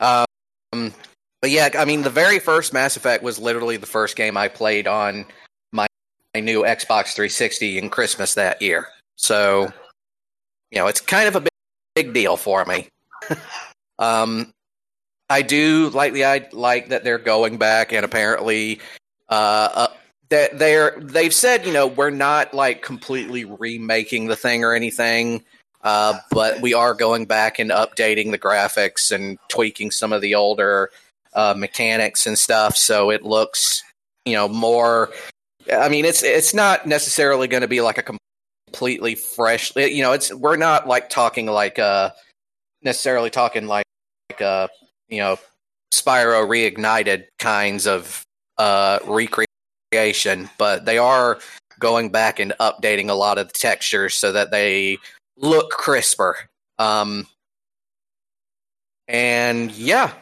[0.00, 0.94] Um,
[1.42, 4.46] but yeah, I mean, the very first Mass Effect was literally the first game I
[4.46, 5.26] played on
[5.72, 5.88] my,
[6.34, 8.86] my new Xbox 360 in Christmas that year.
[9.16, 9.72] So,
[10.70, 11.50] you know, it's kind of a big,
[11.96, 12.88] big deal for me.
[13.98, 14.52] um,
[15.28, 18.80] I do like the I like that they're going back and apparently,
[19.28, 19.88] uh, uh
[20.28, 25.42] that they're they've said you know we're not like completely remaking the thing or anything.
[25.82, 30.34] Uh, but we are going back and updating the graphics and tweaking some of the
[30.34, 30.90] older
[31.34, 33.82] uh, mechanics and stuff, so it looks,
[34.24, 35.10] you know, more.
[35.72, 38.18] I mean, it's it's not necessarily going to be like a
[38.72, 39.74] completely fresh.
[39.76, 42.10] You know, it's we're not like talking like uh
[42.82, 43.84] necessarily talking like
[44.30, 44.68] like uh
[45.08, 45.38] you know
[45.92, 48.24] Spyro reignited kinds of
[48.58, 51.38] uh recreation, but they are
[51.78, 54.98] going back and updating a lot of the textures so that they
[55.36, 56.36] look crisper.
[56.78, 57.26] Um,
[59.08, 60.12] and yeah,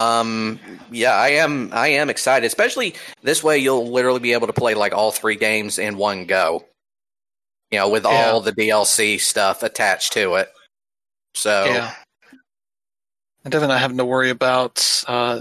[0.00, 0.58] um,
[0.90, 1.70] yeah, I am.
[1.72, 3.58] I am excited, especially this way.
[3.58, 6.64] You'll literally be able to play like all three games in one go.
[7.70, 8.30] You know, with Yeah.
[8.30, 10.52] all the DLC stuff attached to it.
[11.34, 11.92] So Yeah.
[13.44, 15.40] And definitely not having to worry about uh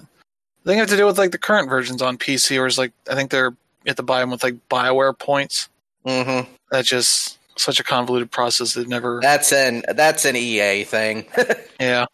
[0.63, 3.15] they have to do with like the current versions on PC or is like I
[3.15, 5.69] think they're you have to buy them with like Bioware points.
[6.05, 6.47] mhm.
[6.71, 11.25] That's just such a convoluted process they've never that's an that's an EA thing.
[11.79, 12.05] Yeah.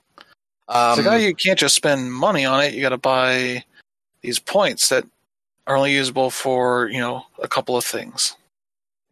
[0.72, 2.74] Um, It's like, oh, you can't just spend money on it.
[2.74, 3.64] You got to buy
[4.22, 5.06] these points that
[5.68, 8.36] are only usable for you know a couple of things.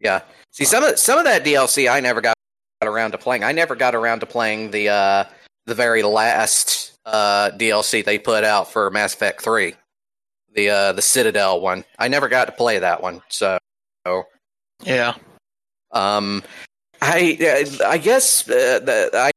[0.00, 0.22] Yeah.
[0.52, 2.34] See some of some of that DLC I never got
[2.82, 3.44] around to playing.
[3.44, 5.24] I never got around to playing the uh
[5.66, 9.74] the very last uh DLC they put out for Mass Effect 3.
[10.54, 11.84] The uh the Citadel one.
[11.98, 13.20] I never got to play that one.
[13.28, 13.58] So
[14.82, 15.14] Yeah,
[15.92, 16.42] um
[17.02, 19.30] I I guess uh, the, I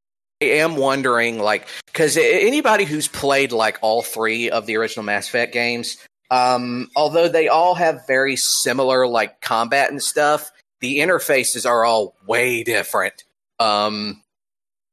[0.52, 5.54] am wondering like cuz anybody who's played like all 3 of the original Mass Effect
[5.54, 5.98] games
[6.32, 10.52] um although they all have very similar like combat and stuff
[10.84, 13.24] the interfaces are all way different.
[13.58, 14.22] Um,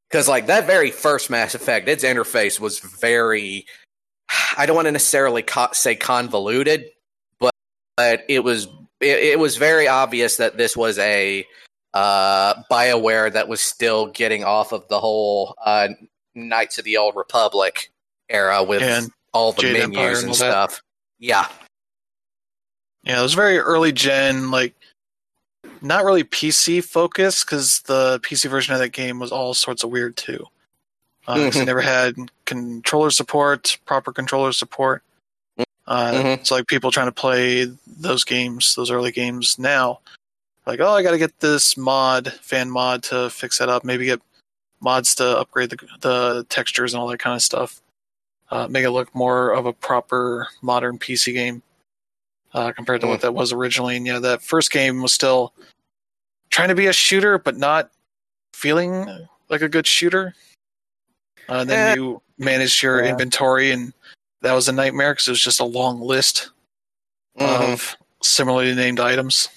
[0.09, 3.67] because like that very first Mass Effect, its interface was very.
[4.57, 6.87] I don't want to necessarily co- say convoluted,
[7.41, 7.53] but,
[7.97, 8.67] but it was
[9.01, 11.45] it, it was very obvious that this was a
[11.95, 15.89] uh, Bioware that was still getting off of the whole uh,
[16.35, 17.91] Knights of the Old Republic
[18.29, 20.71] era with And all the Jade Empire menus and and that.
[20.71, 20.83] stuff.
[21.19, 21.49] Yeah,
[23.03, 23.19] yeah.
[23.19, 24.75] It was very early gen, like
[25.83, 29.91] not really PC focused because the PC version of that game was all sorts of
[29.91, 30.45] weird too.
[31.27, 31.53] Uh, Mhm.
[31.53, 32.15] They never had
[32.47, 35.03] controller support, proper controller support.
[35.87, 36.39] Uh, Mhm.
[36.39, 40.01] It's like people trying to play those games, those early games now.
[40.71, 43.83] Like, oh, I got to get this mod, fan mod, to fix that up.
[43.83, 44.21] Maybe get
[44.81, 47.83] mods to upgrade the, the textures and all that kind of stuff.
[48.53, 51.61] Uh, make it look more of a proper modern PC game
[52.55, 53.97] uh, compared to what that was originally.
[53.97, 55.53] And yeah, that first game was still
[56.51, 57.91] trying to be a shooter, but not
[58.55, 59.07] feeling
[59.49, 60.37] like a good shooter.
[61.49, 61.95] Uh, then Eh.
[61.97, 63.11] you managed your Yeah.
[63.11, 63.93] inventory, and
[64.43, 66.51] that was a nightmare because it was just a long list
[67.41, 67.49] Mhm.
[67.73, 69.49] of similarly named items.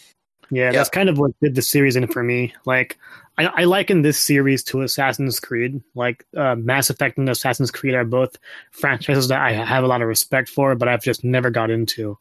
[0.54, 0.72] Yeah, Yeah.
[0.74, 2.54] that's kind of what did the series in for me.
[2.66, 2.98] Like,
[3.38, 5.82] I, I liken this series to Assassin's Creed.
[5.96, 8.38] Like, uh, Mass Effect and Assassin's Creed are both
[8.72, 12.18] franchises that I have a lot of respect for, but I've just never got into.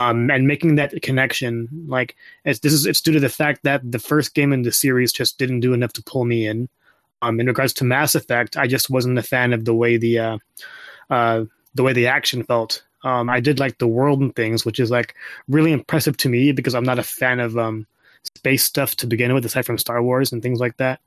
[0.00, 3.80] Um, and making that connection, like, it's this is it's due to the fact that
[3.90, 6.68] the first game in the series just didn't do enough to pull me in.
[7.20, 10.18] Um, in regards to Mass Effect, I just wasn't a fan of the way the
[10.20, 10.38] uh,
[11.10, 12.84] uh, the way the action felt.
[13.04, 15.14] Um, I did like the world and things, which is like
[15.48, 17.86] really impressive to me because I'm not a fan of um,
[18.36, 21.00] space stuff to begin with, aside from Star Wars and things like that.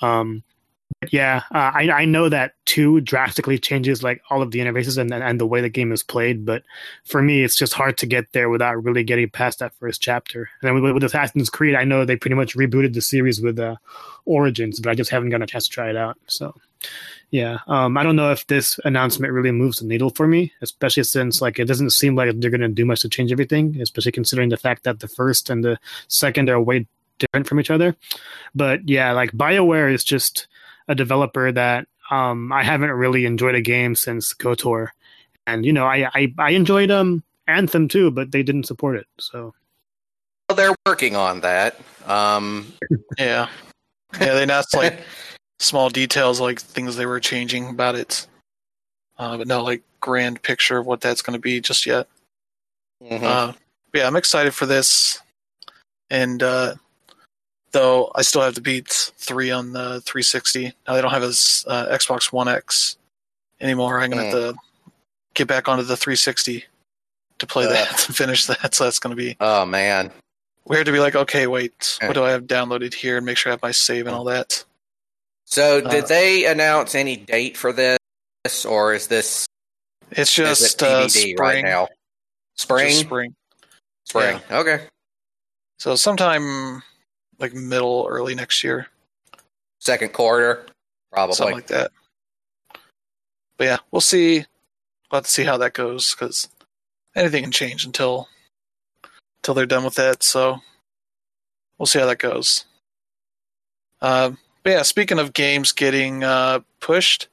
[0.00, 0.42] Um,
[1.00, 4.98] but yeah, uh, I, I know that two drastically changes like all of the interfaces
[4.98, 6.44] and, and the way the game is played.
[6.46, 6.62] But
[7.04, 10.48] for me, it's just hard to get there without really getting past that first chapter.
[10.60, 13.58] And then with, with Assassin's Creed, I know they pretty much rebooted the series with
[13.58, 13.76] uh,
[14.24, 16.18] Origins, but I just haven't gotten a chance to try it out.
[16.26, 16.54] So
[17.30, 21.02] yeah, um, I don't know if this announcement really moves the needle for me, especially
[21.02, 24.12] since like it doesn't seem like they're going to do much to change everything, especially
[24.12, 26.86] considering the fact that the first and the second are way
[27.18, 27.96] different from each other.
[28.54, 30.46] But yeah, like BioWare is just
[30.88, 34.88] a developer that um, I haven't really enjoyed a game since KOTOR,
[35.46, 39.06] and you know I I, I enjoyed um Anthem too, but they didn't support it.
[39.18, 39.54] So
[40.48, 41.80] Well, they're working on that.
[42.06, 42.72] Um,
[43.18, 43.48] Yeah,
[44.20, 44.34] yeah.
[44.34, 45.00] They announced like
[45.58, 48.26] small details, like things they were changing about it,
[49.18, 52.06] uh, but not like grand picture of what that's going to be just yet.
[53.02, 53.22] mhm.
[53.22, 53.52] Uh,
[53.92, 55.20] but yeah, I'm excited for this,
[56.10, 56.74] and uh,
[57.76, 60.72] though I still have to beat three on the 360.
[60.88, 62.96] Now they don't have as uh, Xbox One X
[63.60, 64.00] anymore.
[64.00, 64.54] I'm gonna have to
[65.34, 66.64] get back onto the 360
[67.38, 67.70] to play Uh.
[67.70, 68.74] that to finish that.
[68.74, 70.10] So that's gonna be oh man,
[70.64, 73.50] weird to be like, okay, wait, what do I have downloaded here, and make sure
[73.50, 74.64] I have my save and all that.
[75.44, 77.98] so did Uh, they announce any date for this,
[78.64, 79.46] or is this
[80.10, 81.36] It's just it uh, spring.
[81.38, 81.88] right now?
[82.56, 83.34] Spring, Just spring.
[84.04, 84.40] spring.
[84.50, 84.86] Okay,
[85.78, 86.82] So sometime
[87.38, 88.88] like middle, early next year.
[89.78, 90.66] second quarter,
[91.12, 91.34] probably.
[91.34, 91.90] something like that.
[93.56, 94.44] But yeah, we'll see.
[95.10, 96.48] We'll have to see how that goes because
[97.14, 98.28] anything can change until
[99.38, 100.22] until they're done with that.
[100.22, 100.58] So
[101.78, 102.64] we'll see how that goes.
[104.00, 107.28] Uh, but yeah, speaking of games getting uh, pushed,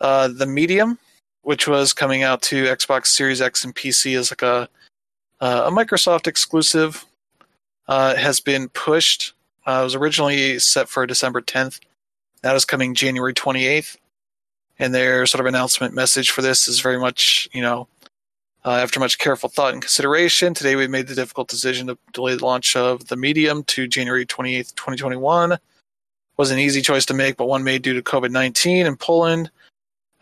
[0.00, 0.98] uh, the Medium,
[1.42, 4.68] which was coming out to Xbox Series X and PC is like a
[5.40, 7.04] uh, a Microsoft exclusive,
[7.92, 9.34] uh, has been pushed.
[9.66, 11.78] Uh, it was originally set for December 10th.
[12.40, 13.98] That is coming January 28th.
[14.78, 17.88] And their sort of announcement message for this is very much, you know,
[18.64, 22.34] uh, after much careful thought and consideration, today we made the difficult decision to delay
[22.34, 25.58] the launch of the Medium to January 28th, 2021.
[26.38, 29.50] Was an easy choice to make, but one made due to COVID 19 in Poland,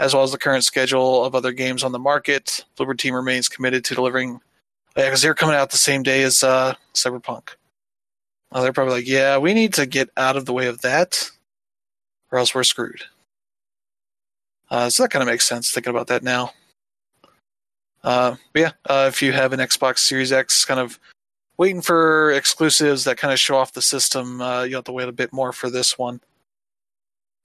[0.00, 2.64] as well as the current schedule of other games on the market.
[2.76, 4.40] Bloober Team remains committed to delivering,
[4.96, 7.50] yeah, because they're coming out the same day as uh, Cyberpunk.
[8.52, 11.30] Well, they're probably like, yeah, we need to get out of the way of that,
[12.32, 13.02] or else we're screwed.
[14.70, 16.52] Uh, so that kind of makes sense thinking about that now.
[18.02, 20.98] Uh, but yeah, uh, if you have an Xbox Series X, kind of
[21.58, 25.08] waiting for exclusives that kind of show off the system, uh, you have to wait
[25.08, 26.20] a bit more for this one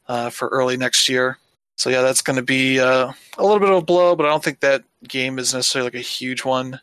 [0.07, 1.37] uh, for early next year.
[1.77, 4.29] So yeah, that's going to be uh, a little bit of a blow, but I
[4.29, 6.79] don't think that game is necessarily like a huge one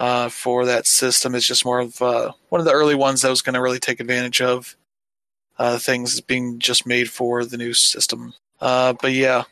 [0.00, 1.34] uh, for that system.
[1.34, 3.78] It's just more of uh, one of the early ones that was going to really
[3.78, 4.74] take advantage of
[5.58, 8.32] uh, things being just made for the new system.
[8.62, 9.44] Uh, but yeah,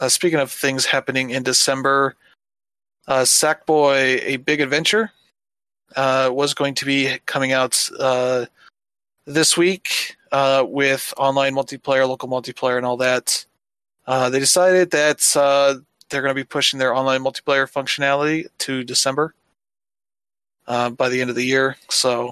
[0.00, 2.16] uh, speaking of things happening in December,
[3.06, 5.12] uh, Sackboy: A Big Adventure
[5.96, 7.88] was going to be coming out
[9.26, 13.46] this week with online multiplayer, local multiplayer, and all that.
[14.06, 15.20] They decided that
[16.10, 19.34] they're going to be pushing their online multiplayer functionality to December
[20.68, 21.76] uh, by the end of the year.
[21.88, 22.28] So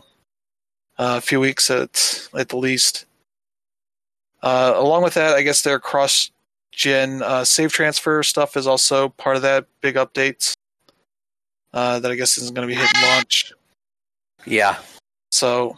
[0.98, 3.06] uh, a few weeks at at the least.
[4.42, 6.30] Uh, along with that, I guess their cross
[6.70, 10.52] gen uh, save transfer stuff is also part of that big updates
[11.72, 13.52] uh, that I guess isn't going to be hitting launch.
[14.44, 14.76] Yeah,
[15.32, 15.76] So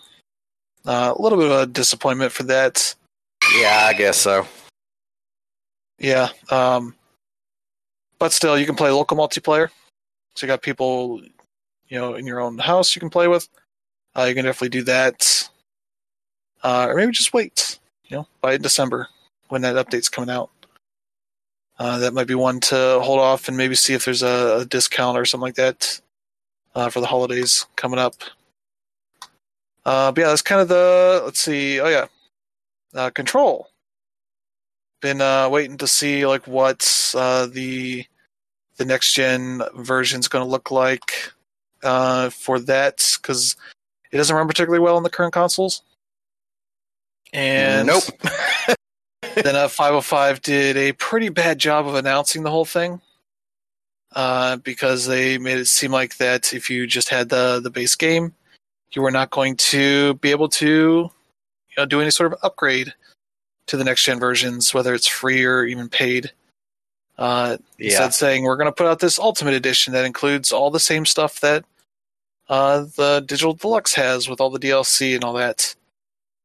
[0.85, 2.95] uh, a little bit of a disappointment for that.
[3.59, 4.47] yeah, I guess so.
[5.99, 6.29] Yeah.
[6.51, 6.95] Um,
[8.19, 9.71] but still, you can play local multiplayer.
[10.35, 11.23] So you got people,
[11.89, 13.49] you know, in your own house you can play with.
[14.17, 15.49] Uh, you can definitely do that.
[16.63, 19.09] Uh, or maybe just wait, you know, by December
[19.49, 20.51] when that update's coming out.
[21.79, 24.65] Uh, that might be one to hold off and maybe see if there's a, a
[24.65, 26.01] discount or something like that
[26.75, 28.15] uh, for the holidays coming up.
[29.85, 31.23] Uh, but yeah, that's kind of the.
[31.25, 31.81] Let's see.
[31.81, 32.07] Oh yeah,
[32.95, 33.69] uh, Control
[35.01, 38.05] been uh, waiting to see like what uh, the
[38.77, 41.33] the next gen version is going to look like
[41.83, 43.57] uh, for that because
[44.11, 45.83] it doesn't run particularly well on the current consoles.
[47.33, 48.05] And nope.
[49.35, 53.01] then uh, 505 did a pretty bad job of announcing the whole thing
[54.15, 57.95] uh, because they made it seem like that if you just had the the base
[57.95, 58.35] game,
[58.93, 62.95] you were not going to be able to you know, do any sort of upgrade
[63.67, 66.33] to the next gen versions, whether it's free or even paid.
[67.19, 67.87] Uh, Yeah.
[67.87, 71.05] Instead, saying we're going to put out this Ultimate Edition that includes all the same
[71.05, 71.65] stuff that
[72.49, 75.75] uh, the Digital Deluxe has with all the DLC and all that.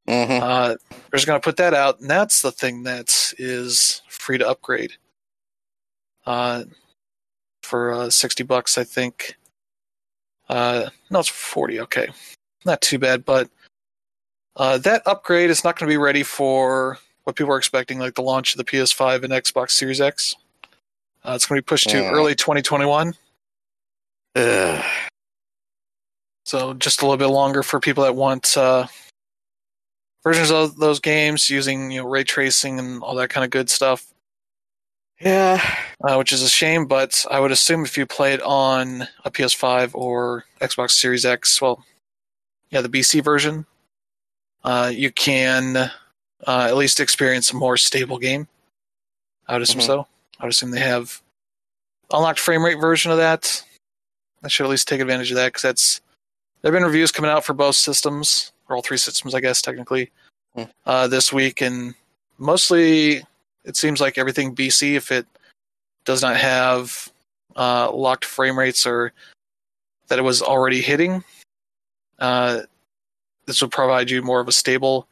[0.08, 0.44] Mm-hmm.
[0.44, 4.38] Uh, they're just going to put that out, and that's the thing that is free
[4.38, 4.94] to upgrade.
[6.26, 6.64] Uh,
[7.62, 9.38] for uh, sixty bucks, I think.
[10.50, 11.80] Uh, no, it's forty.
[11.80, 12.10] Okay,
[12.66, 13.50] not too bad, but
[14.58, 18.16] uh, that upgrade is not going to be ready for what people are expecting, like
[18.16, 20.36] the launch of the PS5 and Xbox Series X.
[21.26, 22.12] Uh, it's going to be pushed to Mm.
[22.12, 23.16] early 2021,
[24.36, 24.86] Ugh.
[26.46, 28.88] so just a little bit longer for people that want uh,
[30.24, 33.70] versions of those games using you know ray tracing and all that kind of good
[33.70, 34.06] stuff.
[35.22, 35.62] Yeah.
[36.04, 36.86] uh, which is a shame.
[36.86, 41.62] But I would assume if you play it on a PS5 or Xbox Series X,
[41.62, 41.86] well,
[42.72, 43.66] yeah, the BC version,
[44.66, 45.90] uh, you can uh,
[46.46, 48.50] at least experience a more stable game.
[49.48, 49.86] I would assume Mhm.
[49.86, 50.08] so.
[50.44, 51.22] I would assume they have
[52.12, 53.64] unlocked frame rate version of that.
[54.44, 56.02] I should at least take advantage of that because that's
[56.62, 59.62] there have been reviews coming out for both systems or all three systems, I guess
[59.62, 60.12] technically,
[60.54, 60.64] Hmm.
[60.86, 61.96] uh, this week, and
[62.40, 63.24] mostly
[63.64, 65.26] it seems like everything BC if it
[66.04, 67.10] does not have
[67.56, 69.14] uh, locked frame rates or
[70.10, 71.24] that it was already hitting.
[72.20, 72.64] Uh,
[73.46, 75.08] this would provide you more of a stable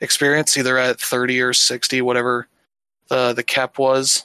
[0.00, 2.48] experience, either at 30 or 60, whatever
[3.08, 4.24] the the cap was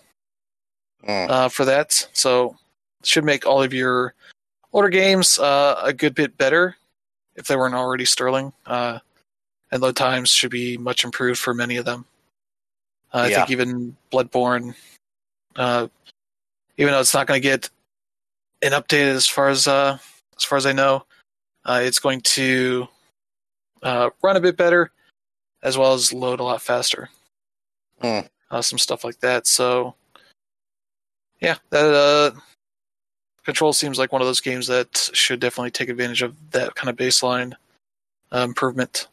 [1.08, 1.30] Mm.
[1.30, 2.08] uh, for that.
[2.14, 2.58] So
[3.04, 4.14] should make all of your
[4.74, 6.76] older games uh, a good bit better
[7.36, 8.54] if they weren't already sterling.
[8.66, 9.00] Uh,
[9.72, 12.06] and load times should be much improved for many of them.
[13.14, 13.38] Uh, I Yeah.
[13.38, 14.76] think even Bloodborne,
[15.56, 15.88] uh,
[16.78, 17.70] even though it's not going to get
[18.62, 19.98] an update as far as uh,
[20.38, 21.06] as far as I know,
[21.66, 22.88] uh, it's going to
[23.84, 24.92] uh, run a bit better
[25.62, 27.10] as well as load a lot faster.
[28.02, 28.22] Hmm.
[28.52, 29.48] Uh, some stuff like that.
[29.48, 29.96] So,
[31.46, 32.40] yeah, that uh,
[33.46, 36.90] Control seems like one of those games that should definitely take advantage of that kind
[36.90, 37.54] of baseline
[38.34, 39.08] uh, improvement.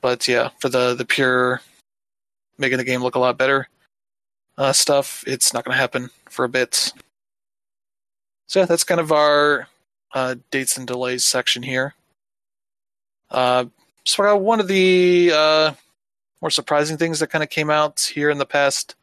[0.00, 1.62] But yeah, for the the pure
[2.58, 3.68] making the game look a lot better
[4.56, 6.92] uh, stuff, it's not going to happen for a bit.
[8.48, 9.68] So yeah, that's kind of our
[10.12, 11.94] uh, dates and delays section here.
[13.30, 13.66] Uh,
[14.04, 15.72] so one of the uh,
[16.40, 18.96] more surprising things that kind of came out here in the past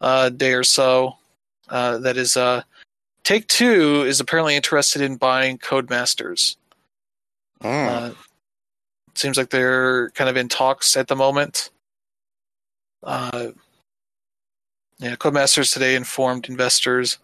[0.00, 1.16] uh, day or so.
[1.68, 2.62] Uh, that is, uh,
[3.24, 6.56] Take Two is apparently interested in buying Codemasters.
[7.62, 8.10] Mm.
[8.10, 8.14] Uh,
[9.14, 11.70] seems like they're kind of in talks at the moment.
[13.02, 13.48] Uh,
[14.98, 17.18] yeah, Codemasters today informed investors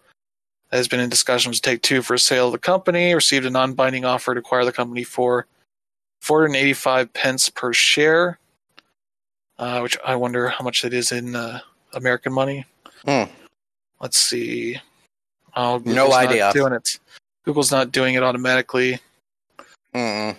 [0.69, 3.45] that has been in discussions with Take Two for a sale of the company, received
[3.45, 5.47] a non-binding offer to acquire the company for
[6.21, 8.39] 485 pence per share,
[9.57, 11.59] uh, which I wonder how much that is in uh,
[11.95, 12.65] American money.
[13.05, 13.23] Hmm.
[13.99, 14.77] Let's see.
[15.55, 16.51] Oh, No Google's not idea.
[16.53, 16.99] Doing it.
[17.45, 18.99] Google's not doing it automatically.
[19.93, 20.35] Mm.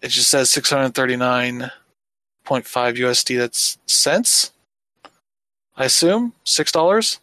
[0.00, 1.70] It just says 639.5
[2.46, 3.38] USD.
[3.38, 4.52] That's cents.
[5.76, 7.20] I assume six dollars.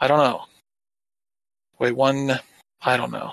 [0.00, 0.44] I don't know.
[1.78, 2.38] Wait, one.
[2.82, 3.32] I don't know.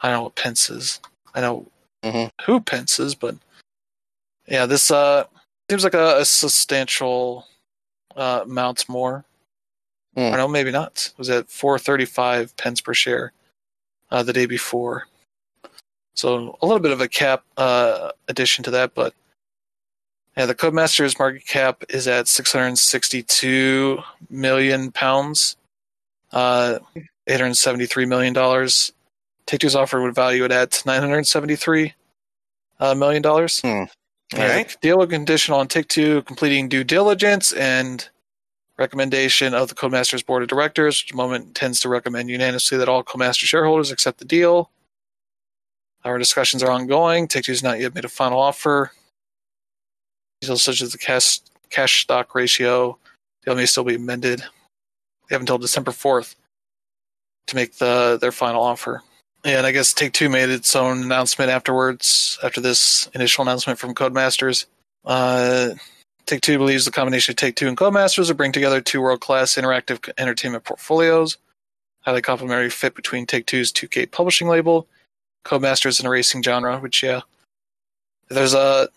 [0.00, 1.00] I don't know what pence is.
[1.34, 1.66] I know
[2.02, 2.30] Mhm.
[2.44, 3.36] who pence is, but
[4.46, 5.24] yeah, this uh
[5.72, 7.46] seems like a, a substantial
[8.14, 9.24] uh, amount more.
[10.14, 11.10] I don't know, maybe not.
[11.10, 13.32] It was at 435 pence per share
[14.10, 15.06] uh, the day before.
[16.14, 19.14] So a little bit of a cap uh, addition to that, but
[20.36, 23.98] yeah, the Codemasters market cap is at 662
[24.28, 25.56] million pounds,
[26.32, 26.80] uh,
[27.26, 28.92] 873 million dollars.
[29.46, 31.94] Take Two's offer would value it at 973
[32.78, 33.60] uh, million dollars.
[33.60, 33.84] Hmm.
[34.34, 34.76] All right.
[34.80, 38.08] deal conditional on Take Two completing due diligence and
[38.78, 42.78] recommendation of the Codemasters board of directors, which at the moment tends to recommend unanimously
[42.78, 44.70] that all Codemaster shareholders accept the deal.
[46.04, 47.28] Our discussions are ongoing.
[47.28, 48.90] Take Two's not yet made a final offer.
[50.40, 52.98] Details such as the cash cash stock ratio,
[53.44, 54.40] deal may still be amended.
[54.40, 56.34] They have until December fourth
[57.46, 59.02] to make the their final offer.
[59.44, 63.94] And I guess Take Two made its own announcement afterwards, after this initial announcement from
[63.94, 64.66] Codemasters.
[65.04, 65.70] Uh,
[66.26, 69.20] Take Two believes the combination of Take Two and Codemasters will bring together two world
[69.20, 71.38] class interactive entertainment portfolios.
[72.02, 74.86] Highly complementary fit between Take Two's 2K publishing label,
[75.44, 77.20] Codemasters in a racing genre, which, yeah,
[78.28, 78.88] there's a,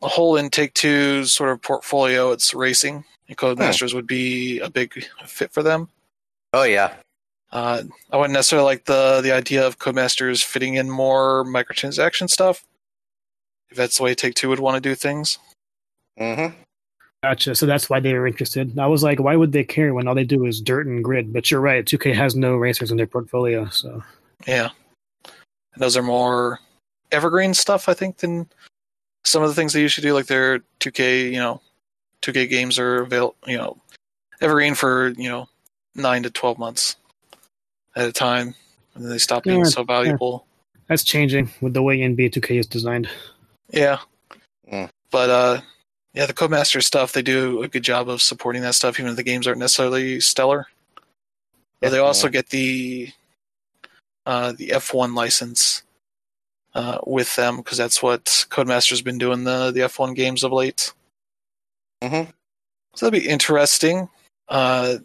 [0.00, 2.32] a hole in Take Two's sort of portfolio.
[2.32, 5.88] It's racing, and Codemasters would be a big fit for them.
[6.52, 6.94] Oh yeah.
[7.52, 12.64] Uh, I wouldn't necessarily like the the idea of Codemasters fitting in more microtransaction stuff.
[13.70, 15.38] If that's the way Take Two would want to do things.
[16.18, 16.56] Mm-hmm.
[17.22, 17.54] Gotcha.
[17.54, 18.76] So that's why they were interested.
[18.78, 21.32] I was like, why would they care when all they do is dirt and grid?
[21.32, 21.84] But you're right.
[21.84, 23.68] 2K has no racers in their portfolio.
[23.68, 24.02] So
[24.46, 24.70] Yeah,
[25.24, 26.58] and those are more
[27.12, 28.48] evergreen stuff, I think, than
[29.24, 30.14] some of the things they usually do.
[30.14, 31.60] Like their 2K, you know,
[32.22, 33.78] 2K games are available, you know,
[34.40, 35.48] evergreen for you know
[35.94, 36.96] nine to twelve months
[37.96, 38.54] at a time,
[38.94, 40.46] and then they stop being Yeah, so valuable.
[40.88, 43.08] that's changing with the way NBA 2K is designed.
[43.70, 43.98] Yeah.
[44.70, 44.88] Mm.
[45.10, 45.60] But uh
[46.14, 49.16] yeah, the Codemaster stuff, they do a good job of supporting that stuff, even if
[49.16, 50.66] the games aren't necessarily stellar.
[51.80, 53.10] But they also get the
[54.26, 55.82] uh the F one license
[56.74, 60.52] uh with them because that's what Codemaster's been doing the the F one games of
[60.52, 60.92] late.
[62.02, 62.30] Mm-hmm.
[62.94, 64.08] So that'd be interesting.
[64.48, 64.96] Uh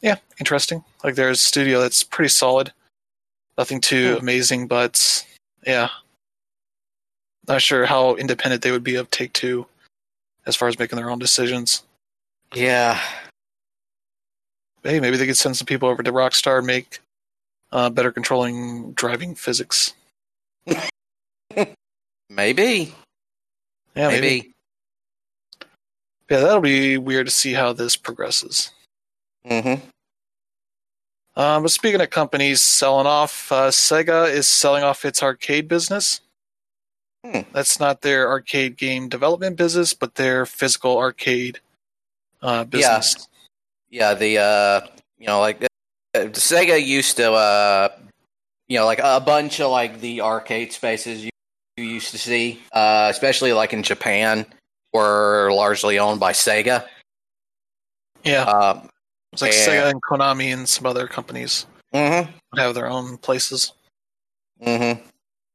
[0.00, 0.84] yeah, interesting.
[1.04, 2.72] Like there's a studio that's pretty solid.
[3.58, 4.20] Nothing too Hmm.
[4.20, 5.24] amazing, but
[5.66, 5.88] yeah.
[7.48, 9.66] Not sure how independent they would be of Take Two
[10.46, 11.82] as far as making their own decisions.
[12.54, 13.00] Yeah.
[14.82, 17.00] Hey, maybe they could send some people over to Rockstar and make
[17.72, 19.92] uh, better controlling driving physics.
[22.30, 22.94] Maybe.
[23.96, 24.20] Yeah, maybe.
[24.20, 24.52] maybe.
[26.30, 28.70] Yeah, that'll be weird to see how this progresses.
[29.48, 29.86] Mm-hmm.
[31.36, 36.20] Um, but speaking of companies selling off, uh, Sega is selling off its arcade business.
[37.24, 37.40] Hmm.
[37.52, 41.60] That's not their arcade game development business, but their physical arcade
[42.42, 43.28] uh, business.
[43.90, 44.86] Yeah, yeah the uh,
[45.18, 45.68] you know, like uh,
[46.14, 47.88] Sega used to, uh,
[48.68, 51.30] you know, like a bunch of like the arcade spaces you,
[51.76, 54.46] you used to see, uh, especially like in Japan,
[54.92, 56.86] were largely owned by Sega.
[58.24, 58.89] Yeah, Um,
[59.32, 59.66] it's like yeah.
[59.66, 63.72] Sega and Konami and some other companies mm-hmm, have their own places.
[64.62, 65.00] mm-hmm.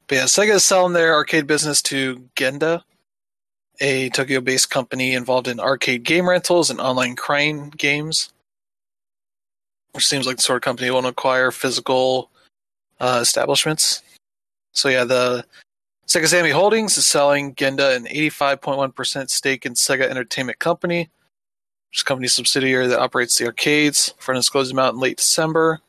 [0.08, 2.84] But yeah, Sega is selling their arcade business to Genda,
[3.82, 8.32] a Tokyo-based company involved in arcade game rentals and online crane games.
[9.94, 12.30] Which seems like the sort of company to acquire physical
[13.00, 14.04] uh, establishments.
[14.74, 15.46] So yeah, the
[16.08, 21.10] Sega Sammy Holdings is selling Genda an 85.1% stake in Sega Entertainment Company,
[21.96, 24.14] which is a company subsidiary that operates the arcades.
[24.18, 25.80] Front disclosed them out in late December.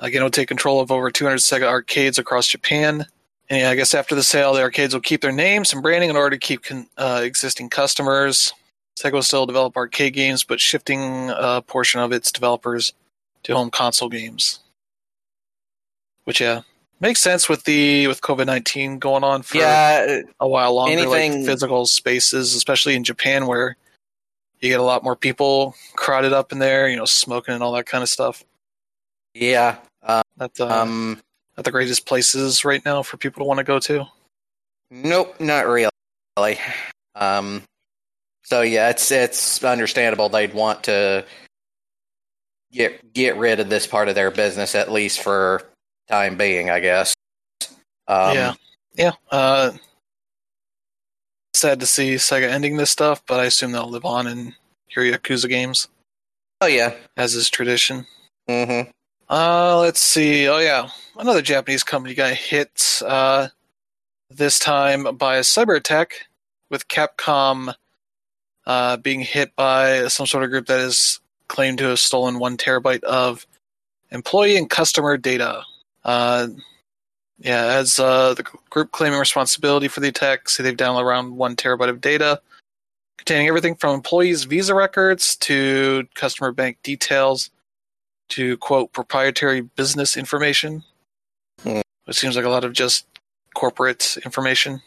[0.00, 3.04] Genda, will take control of over 200 Sega arcades across Japan.
[3.50, 6.16] And I guess after the sale, the arcades will keep their names and branding in
[6.16, 8.52] order to keep con- uh, existing customers.
[8.96, 12.92] Sega will still develop arcade games, but shifting a portion of its developers
[13.42, 14.60] to home console games.
[16.22, 16.60] Which yeah,
[17.00, 20.92] makes sense with the with COVID nineteen going on for Yeah, a while longer.
[20.96, 23.76] anything- Like physical spaces, especially in Japan, where
[24.64, 27.72] you get a lot more people crowded up in there, you know, smoking and all
[27.72, 28.42] that kind of stuff.
[29.34, 29.76] yeah.
[30.02, 31.20] Uh, Not the um,
[31.56, 34.06] not the greatest places right now for people to want to go to.
[34.90, 35.88] Nope, not really.
[37.14, 37.62] Um,
[38.42, 41.24] so yeah, it's it's understandable they'd want to
[42.72, 45.62] get get rid of this part of their business at least for
[46.08, 47.14] time being, I guess.
[48.06, 48.54] Um, yeah,
[48.94, 49.12] yeah.
[49.30, 49.72] Uh,
[51.60, 54.54] sad to see Sega ending this stuff, but I assume they'll live on in
[54.94, 55.88] your Yakuza games,
[56.60, 56.94] Oh yeah.
[57.16, 58.06] as is tradition.
[58.48, 58.90] Mm-hmm.
[59.28, 60.48] Uh, let's see.
[60.48, 60.88] Oh yeah,
[61.18, 63.00] another Japanese company got hit.
[63.04, 63.48] Uh,
[64.30, 66.26] this time by a cyber attack,
[66.70, 67.74] with Capcom
[68.66, 72.56] uh, being hit by some sort of group that is claimed to have stolen one
[72.56, 73.46] terabyte of
[74.10, 75.62] employee and customer data.
[76.04, 76.48] Uh,
[77.38, 81.56] yeah, as uh, the group claiming responsibility for the attack, say they've downloaded around one
[81.56, 82.40] terabyte of data
[83.18, 87.50] containing everything from employees' visa records to customer bank details
[88.28, 90.82] to quote proprietary business information,
[91.62, 91.80] Hmm.
[92.04, 93.06] which seems like a lot of just
[93.54, 94.82] corporate information.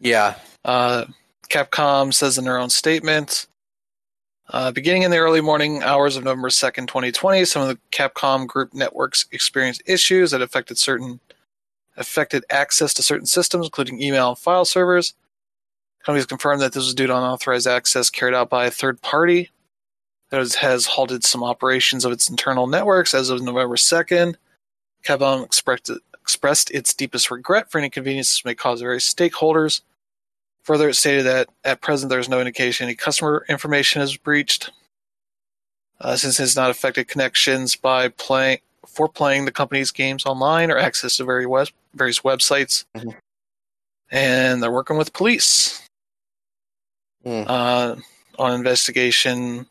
[0.00, 0.36] Yeah.
[0.64, 1.06] Uh,
[1.48, 3.46] Capcom says in their own statement,
[4.50, 8.46] uh, beginning in the early morning hours of November 2nd, 2020, some of the Capcom
[8.46, 11.18] group networks experienced issues that affected certain
[11.96, 15.14] affected access to certain systems, including email and file servers.
[16.04, 19.50] Companies confirmed that this was due to unauthorized access carried out by a third party
[20.30, 24.36] that has- halted some operations of its internal networks as of November 2nd.
[25.04, 25.90] Capcom expressed,
[26.20, 29.82] expressed its deepest regret for any inconvenience this may cause various stakeholders.
[30.62, 34.72] Further, it stated that at present there is no indication any customer information is breached,
[36.00, 38.58] uh, since it's not affected connections by playing
[38.88, 42.84] for playing the company's games online or access to various web, various websites.
[42.96, 43.16] Mhm.
[44.10, 45.82] And they're working with police
[47.24, 47.42] Hmm.
[47.46, 47.96] uh,
[48.38, 49.66] on investigation,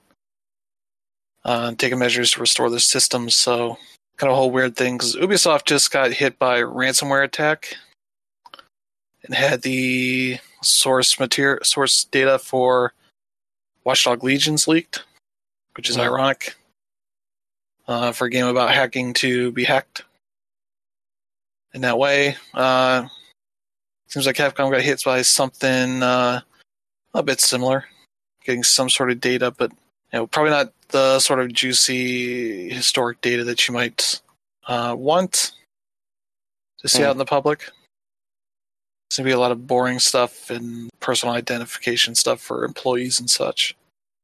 [1.45, 3.35] uh, taking measures to restore the systems.
[3.37, 3.77] So,
[4.17, 7.77] kind of a whole weird thing because Ubisoft just got hit by a ransomware attack
[9.23, 12.93] and had the source material, source data for
[13.83, 15.03] Watchdog Legions leaked,
[15.75, 16.01] which is Mhm.
[16.01, 16.55] ironic
[17.87, 20.03] uh, for a game about hacking to be hacked
[21.73, 22.35] in that way.
[22.53, 23.07] Uh,
[24.07, 26.41] seems like Capcom got hit by something uh,
[27.13, 27.85] a bit similar,
[28.43, 29.71] getting some sort of data, but
[30.13, 34.21] you know, probably not the sort of juicy historic data that you might
[34.67, 35.51] uh, want
[36.79, 37.05] to see Hmm.
[37.05, 37.59] out in the public.
[39.09, 43.29] There's gonna be a lot of boring stuff and personal identification stuff for employees and
[43.29, 43.75] such.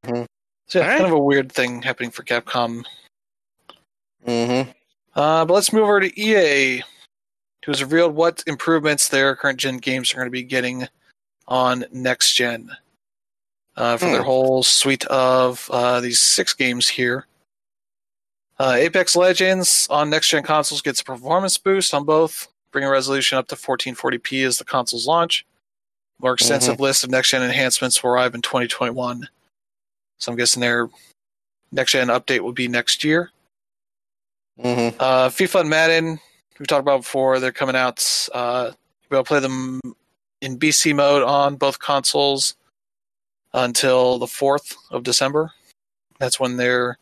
[0.05, 0.25] Mhm.
[0.67, 0.99] So yeah, Alright.
[1.01, 2.83] kind of a weird thing happening for Capcom.
[4.27, 4.69] Mm-hmm.
[5.15, 6.83] Uh, but let's move over to EA,
[7.65, 10.87] who has revealed what improvements their current gen games are going to be getting
[11.47, 12.69] on next gen
[13.77, 14.25] uh, for their Hmm.
[14.25, 17.25] whole suite of uh, these six games here.
[18.59, 23.37] Uh, Apex Legends on next gen consoles gets a performance boost on both, bringing resolution
[23.37, 25.45] up to 1440p as the consoles launch.
[26.19, 29.27] More extensive list of next gen enhancements will arrive in 2021.
[30.19, 30.87] So I'm guessing their
[31.71, 33.31] next gen update will be next year.
[34.63, 34.97] Mm-hmm.
[34.99, 36.19] Uh, FIFA and Madden,
[36.59, 37.39] we've talked about before.
[37.39, 38.05] They're coming out.
[38.33, 38.71] Uh,
[39.09, 39.79] we'll play them
[40.41, 42.55] in BC mode on both consoles
[43.53, 45.51] until the 4th of December.
[46.19, 46.97] That's when their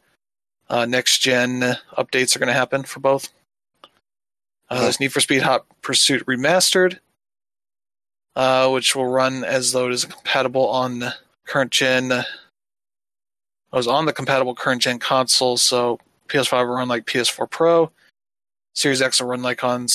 [0.69, 1.61] uh, next gen
[1.97, 3.29] updates are going to happen for both.
[4.69, 6.99] Uh, there's Need for Speed Hot Pursuit Remastered,
[8.35, 11.11] uh, which will run as though it is compatible on
[11.45, 12.11] current gen.
[12.11, 12.23] I
[13.73, 15.99] was on the compatible current gen console, so
[16.29, 17.91] PS5 will run like PS4 Pro.
[18.75, 19.85] Series X will run like on uh,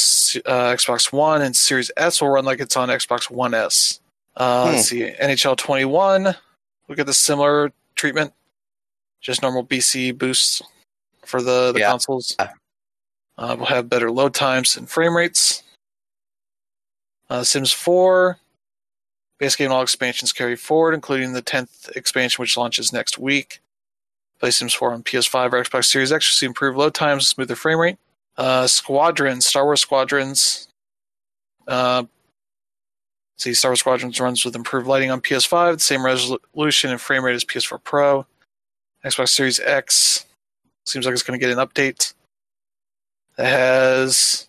[0.74, 4.00] Xbox One, and Series S will run like it's on Xbox One S.
[4.36, 6.34] Uh, Let's see, NHL 21.
[6.88, 8.32] We get the similar treatment,
[9.20, 10.60] just normal BC boosts
[11.24, 11.90] for the, the Yeah.
[11.90, 12.36] consoles.
[12.38, 15.62] Uh, we'll have better load times and frame rates.
[17.30, 18.38] Uh, Sims 4.
[19.38, 23.60] Base game and all expansions carry forward, including the 10th expansion, which launches next week.
[24.40, 27.56] Play Sims 4 on PS5 or Xbox Series X to see improved load times, smoother
[27.56, 27.98] frame rate.
[28.36, 30.68] Uh, Squadrons, Star Wars Squadrons.
[31.66, 32.04] Uh,
[33.38, 37.24] see, Star Wars Squadrons runs with improved lighting on PS5, the same resolution and frame
[37.24, 38.26] rate as PS4 Pro.
[39.04, 40.24] Xbox Series X
[40.86, 42.14] seems like it's going to get an update
[43.36, 44.48] that has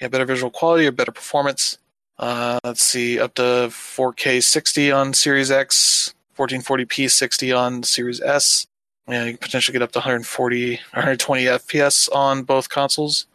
[0.00, 1.78] yeah, better visual quality or better performance.
[2.18, 8.66] Uh, let's see, up to 4K 60 on Series X, 1440p 60 on Series S.
[9.08, 13.26] Yeah, you can potentially get up to 140, 120 FPS on both consoles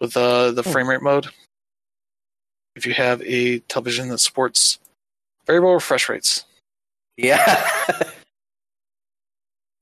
[0.00, 0.70] with uh, the Hmm.
[0.70, 1.28] frame rate mode.
[2.76, 4.78] If you have a television that supports
[5.46, 6.44] variable refresh rates.
[7.16, 7.66] Yeah.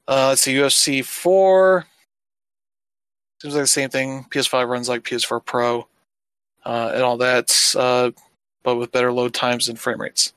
[0.08, 1.84] Uh, let's see, UFC 4.
[3.42, 4.24] Seems like the same thing.
[4.30, 5.88] PS5 runs like PS4 Pro
[6.64, 8.12] uh, and all that, uh,
[8.62, 10.32] but with better load times and frame rates.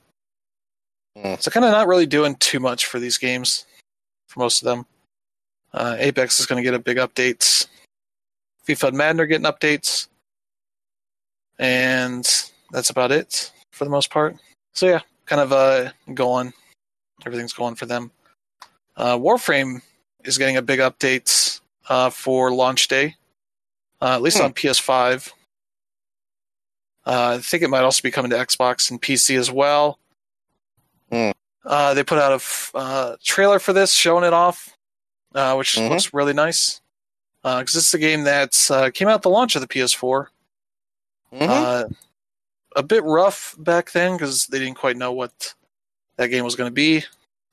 [1.16, 1.36] Hmm.
[1.40, 3.68] So, kind of not really doing too much for these games,
[4.30, 4.86] for most of them.
[5.74, 7.68] Uh, Apex is going to get a big update.
[8.68, 10.08] FIFA and Madden are getting updates.
[11.58, 12.26] And
[12.72, 14.38] that's about it for the most part.
[14.74, 16.54] So, yeah, kind of uh, going.
[17.26, 18.12] Everything's going for them.
[18.96, 19.82] Uh, Warframe
[20.24, 21.60] is getting a big update
[21.90, 23.16] uh, for launch day,
[24.02, 24.46] uh, at least Hmm.
[24.46, 25.32] on PS5.
[27.06, 29.98] Uh, I think it might also be coming to Xbox and PC as well.
[31.12, 31.32] Hmm.
[31.66, 34.70] Uh, they put out a f- uh, trailer for this, showing it off,
[35.36, 35.90] uh, which Mhm.
[35.90, 36.82] looks really nice.
[37.44, 40.30] Because this is a game that uh, came out at the launch of the PS4.
[41.34, 41.48] Mhm.
[41.48, 41.86] Uh,
[42.76, 45.54] a bit rough back then because they didn't quite know what
[46.18, 47.06] that game was going to be.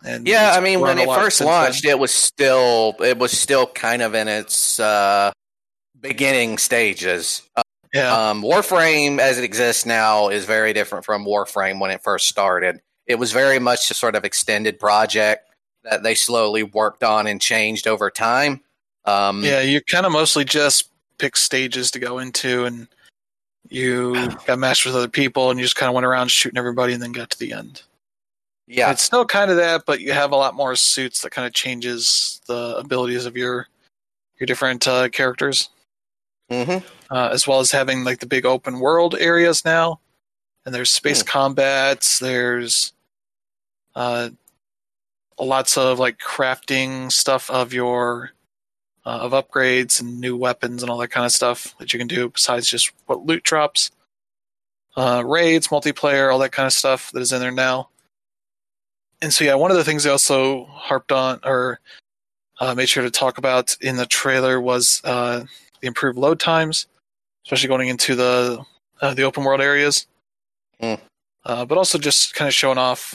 [0.05, 1.63] And yeah, I mean, when it first since then.
[1.63, 5.33] launched, it was still it was still kind of in its uh,
[6.01, 7.43] beginning stages.
[7.95, 12.29] yeah, Um, Warframe, as it exists now, is very different from Warframe when it first
[12.29, 12.81] started.
[13.07, 15.51] It was very much a sort of extended project
[15.85, 18.61] that they slowly worked on and changed over time.
[19.05, 22.89] Um, yeah, you kind of mostly just pick stages to go into, and
[23.69, 26.93] you got matched with other people, and you just kind of went around shooting everybody,
[26.93, 27.83] and then got to the end.
[28.67, 31.47] yeah, It's still kind of that, but you have a lot more suits that kind
[31.47, 33.69] of changes the abilities of your
[34.39, 35.71] your different uh, characters.
[36.51, 36.79] hmm
[37.11, 40.01] uh, as well as having like the big open world areas now,
[40.65, 42.19] and there's space combats.
[42.19, 42.93] There's
[43.97, 44.29] uh,
[45.41, 48.31] lots of like crafting stuff of your
[49.05, 52.09] uh, of upgrades and new weapons and all that kind of stuff that you can
[52.09, 53.91] do besides just what loot drops.
[54.97, 57.89] Uh, raids, multiplayer, all that kind of stuff that is in there now.
[59.23, 61.81] And so, yeah, one of the things they also harped on or
[62.61, 65.45] uh, made sure to talk about in the trailer was uh,
[65.81, 66.87] the improved load times,
[67.45, 68.65] especially going into the
[69.01, 70.07] uh, the open world areas.
[70.83, 70.99] Mm.
[71.45, 73.15] Uh, but also just kind of showing off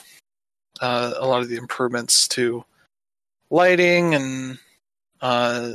[0.81, 2.63] uh, a lot of the improvements to
[3.49, 4.57] lighting and
[5.21, 5.73] uh,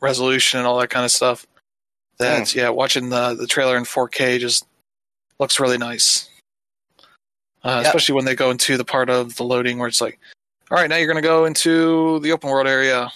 [0.00, 1.46] resolution and all that kind of stuff.
[2.18, 4.66] That yeah, watching the the trailer in 4K just
[5.40, 6.28] looks really nice.
[7.64, 7.86] Uh, Yep.
[7.86, 10.18] Especially when they go into the part of the loading where it's like,
[10.70, 13.10] all right, now you're going to go into the open world area,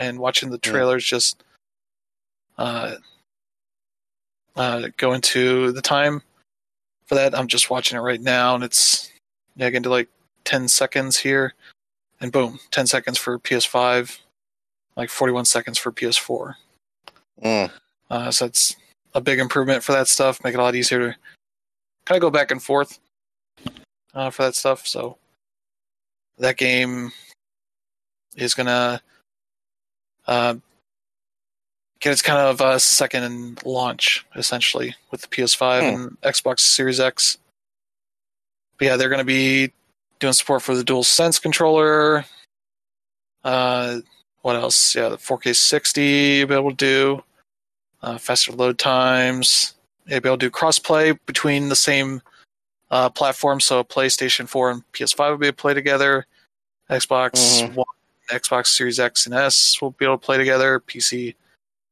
[0.00, 0.70] and watching the Yeah.
[0.72, 1.42] trailers just
[2.56, 2.96] uh,
[4.56, 6.22] uh, go into the time
[7.06, 7.38] for that.
[7.38, 9.10] I'm just watching it right now, and it's
[9.58, 10.08] yeah, into like
[10.44, 11.52] 10 seconds here,
[12.20, 14.18] and boom, 10 seconds for PS5,
[14.96, 16.54] like 41 seconds for PS4.
[17.44, 17.70] Mm.
[18.10, 18.74] Uh, so it's
[19.14, 20.42] a big improvement for that stuff.
[20.42, 21.16] Make it a lot easier to
[22.06, 22.98] kind of go back and forth
[24.14, 24.86] uh, for that stuff.
[24.86, 25.18] So
[26.38, 27.12] that game
[28.36, 29.02] is gonna
[30.26, 30.54] uh,
[32.00, 36.02] get its kind of uh, second launch essentially with the PS5 Hmm.
[36.02, 37.38] and Xbox Series X.
[38.78, 39.72] But yeah, they're gonna be
[40.20, 42.24] doing support for the Dual Sense controller.
[43.44, 44.00] Uh,
[44.42, 44.94] what else?
[44.94, 47.22] Yeah, the 4K 60 you'll be able to do
[48.02, 49.74] uh, faster load times.
[50.06, 52.22] You'll be able to do crossplay between the same
[52.90, 56.26] uh, platform, so PlayStation 4 and PS5 will be able to play together.
[56.90, 57.74] Xbox Mhm.
[57.74, 57.86] One,
[58.30, 60.80] Xbox Series X and S will be able to play together.
[60.80, 61.34] PC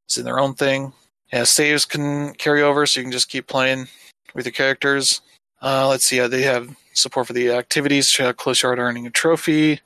[0.09, 0.93] is in their own thing.
[1.33, 3.89] Yeah, saves can carry over, so you can just keep playing
[4.35, 5.21] with your characters.
[5.67, 9.11] Uh, let's see, uh, they have support for the activities, uh, close yard earning a
[9.11, 9.81] trophy,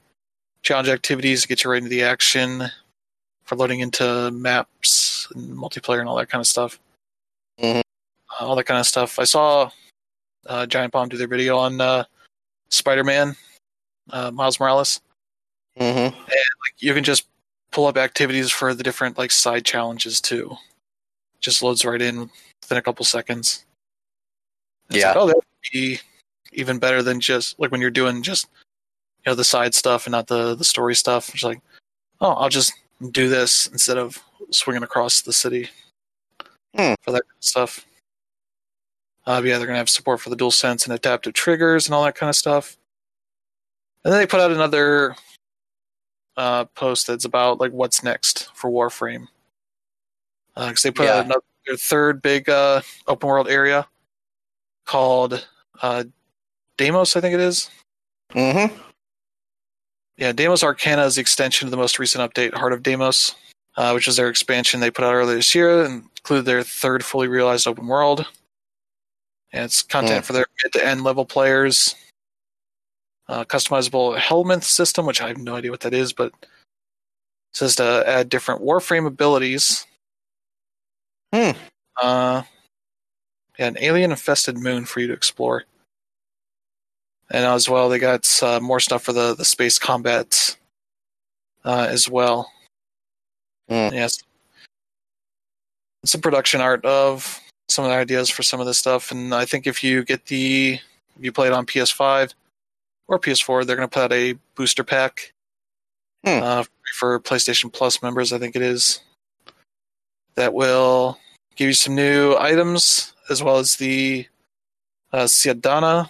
[0.63, 2.65] challenge activities to get you right into the action,
[3.45, 6.79] for loading into maps and multiplayer and all that kind of stuff.
[7.59, 7.81] Mhm.
[7.81, 9.19] Uh, all that kind of stuff.
[9.19, 9.71] I saw
[10.45, 12.05] uh, Giant Bomb do their video on uh,
[12.69, 13.35] Spider-Man,
[14.11, 15.01] uh, Miles Morales.
[15.79, 16.15] Mm-hmm.
[16.15, 17.27] Like you can just
[17.71, 20.59] pull up activities for the different like side challenges too.
[21.41, 22.29] Just loads right in
[22.61, 23.65] within a couple seconds.
[24.91, 25.09] Yeah.
[25.09, 25.99] like, oh, that would be
[26.53, 28.47] even better than just like when you're doing just
[29.25, 31.29] you know the side stuff and not the the story stuff.
[31.35, 31.61] It's like,
[32.21, 32.73] oh, I'll just
[33.13, 34.19] do this instead of
[34.51, 35.69] swinging across the city
[36.77, 36.95] Hmm.
[37.03, 37.87] for that kind of stuff.
[39.27, 42.05] Uh, yeah, they're gonna have support for the dual sense and adaptive triggers and all
[42.05, 42.77] that kind of stuff.
[44.05, 45.15] And then they put out another
[46.37, 49.27] uh, post that's about like what's next for Warframe.
[50.57, 51.17] Because they put Yeah.
[51.17, 53.87] out another their third big uh, open world area
[54.91, 55.47] called
[55.83, 56.03] uh,
[56.77, 57.71] Deimos, I think it is.
[58.33, 58.77] Mm-hmm.
[60.17, 63.37] Yeah, Deimos Arcana is the extension of the most recent update, Heart of Deimos,
[63.77, 67.05] uh, which is their expansion they put out earlier this year and included their third
[67.05, 68.27] fully realized open world.
[69.53, 70.27] And it's content Hmm.
[70.27, 71.95] for their mid to end level players.
[73.29, 76.49] Uh, customizable helmet system, which I have no idea what that is, but it
[77.53, 79.87] says to add different Warframe abilities.
[81.33, 81.53] Hmm.
[81.97, 82.43] Uh,
[83.61, 85.65] an alien infested moon for you to explore.
[87.31, 90.57] And as well, they got uh, more stuff for the, the space combat
[91.65, 92.51] uh, as well.
[93.69, 93.91] Hmm.
[93.93, 94.23] Yes.
[96.05, 99.13] Some production art of some of the ideas for some of this stuff.
[99.13, 100.81] And I think if you get the,
[101.17, 102.35] if you play it on PS5
[103.07, 105.33] or PS4, they're going to put out a booster pack
[106.27, 106.43] Hmm.
[106.43, 106.65] uh,
[106.99, 109.01] for PlayStation Plus members, I think it is,
[110.35, 111.19] that will
[111.61, 114.27] give you some new items as well as the
[115.13, 116.09] uh, Syandana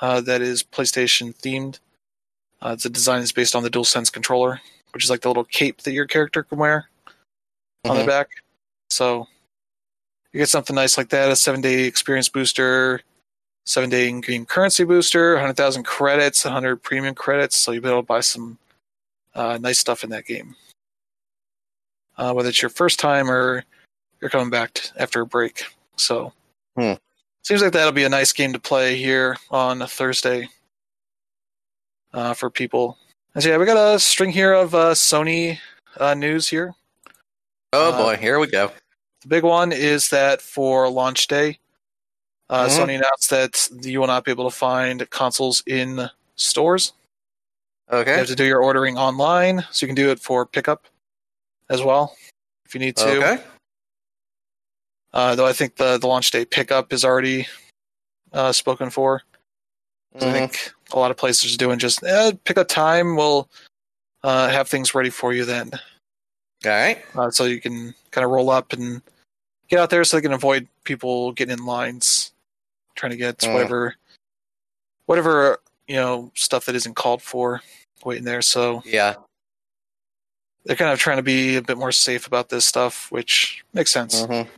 [0.00, 1.80] uh, that is PlayStation themed.
[2.62, 4.60] Uh, a design is based on the DualSense controller,
[4.92, 6.88] which is like the little cape that your character can wear
[7.86, 8.06] on their Mhm.
[8.06, 8.28] back.
[8.88, 9.26] So
[10.32, 13.02] you get something nice like that, a seven day experience booster,
[13.66, 17.58] seven day in game currency booster, 100,000 credits, 100 premium credits.
[17.58, 18.58] So you'll be able to buy some
[19.34, 20.54] uh, nice stuff in that game.
[22.16, 23.64] Uh, whether it's your first time or
[24.20, 25.64] you're coming back t- after a break.
[25.96, 26.32] So
[26.76, 26.94] Hmm.
[27.42, 30.48] seems like that'll be a nice game to play here on a Thursday
[32.12, 32.96] uh, for people.
[33.34, 35.58] And so yeah, we got a string here of uh, Sony
[35.98, 36.74] uh, news here.
[37.72, 38.72] Oh Uh, boy, here we go.
[39.22, 41.58] The big one is that for launch day,
[42.48, 42.78] uh, Mhm.
[42.78, 46.92] Sony announced that you will not be able to find consoles in stores.
[47.90, 48.12] Okay.
[48.12, 50.86] You have to do your ordering online, so you can do it for pickup
[51.68, 52.16] as well
[52.64, 53.16] if you need to.
[53.18, 53.42] Okay.
[55.12, 57.46] Uh, though I think the, the launch day pickup is already
[58.32, 59.22] uh, spoken for.
[60.14, 60.32] I Mhm.
[60.32, 63.16] think a lot of places are doing just eh, pick a time.
[63.16, 63.48] We'll
[64.24, 65.70] uh, have things ready for you then,
[66.64, 67.04] All right.
[67.14, 69.00] uh, so you can kind of roll up and
[69.68, 72.32] get out there, so they can avoid people getting in lines,
[72.96, 73.52] trying to get Mm.
[73.52, 73.94] whatever,
[75.06, 77.62] whatever you know stuff that isn't called for,
[78.04, 78.42] waiting there.
[78.42, 79.14] So Yeah.
[80.64, 83.92] they're kind of trying to be a bit more safe about this stuff, which makes
[83.92, 84.22] sense.
[84.22, 84.48] Mhm.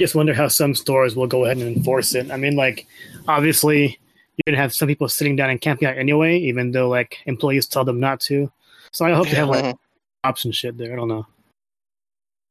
[0.00, 2.30] Just wonder how some stores will go ahead and enforce it.
[2.30, 2.86] I mean, like,
[3.28, 3.98] obviously,
[4.36, 7.66] you're gonna have some people sitting down and camping out anyway, even though like employees
[7.66, 8.50] tell them not to.
[8.92, 9.78] So I hope they have like Mhm.
[10.24, 10.92] option shit there.
[10.92, 11.26] I don't know.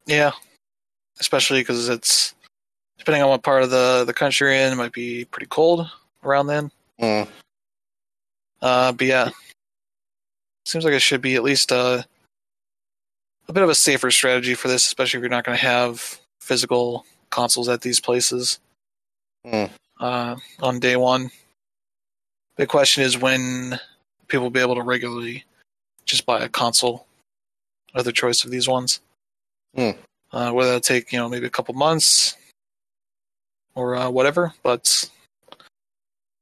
[0.06, 0.32] Yeah,
[1.18, 2.34] especially because it's
[2.98, 5.90] depending on what part of the the country you're in, it might be pretty cold
[6.24, 6.70] around then.
[7.00, 7.28] Mm.
[8.62, 9.30] Uh, but yeah,
[10.66, 12.06] seems like it should be at least a
[13.48, 16.20] a bit of a safer strategy for this, especially if you're not going to have
[16.40, 18.58] physical consoles at these places
[19.46, 19.70] Mm.
[20.00, 21.30] uh, on day one.
[22.56, 23.80] The question is when
[24.28, 25.44] people will be able to regularly
[26.04, 27.06] just buy a console.
[27.94, 29.00] Other choice of these ones.
[29.74, 29.90] Hmm.
[30.32, 32.36] Uh, whether that take you know maybe a couple months
[33.74, 35.08] or uh, whatever, but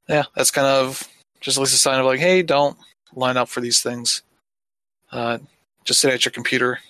[0.09, 1.07] yeah, that's kind of
[1.41, 2.76] just at least a sign of like, hey, don't
[3.14, 4.22] line up for these things.
[5.12, 5.39] Uh,
[5.84, 6.80] just sit at your computer,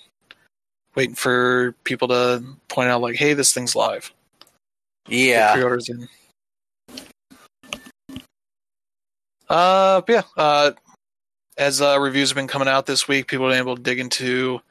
[0.95, 4.11] waiting for people to point out like, hey, this thing's live.
[5.07, 5.53] Yeah.
[5.53, 6.07] pre-orders in.
[9.49, 10.21] Uh, yeah.
[10.37, 10.71] Uh,
[11.57, 13.99] as uh, reviews have been coming out this week, people have been able to dig
[13.99, 14.61] into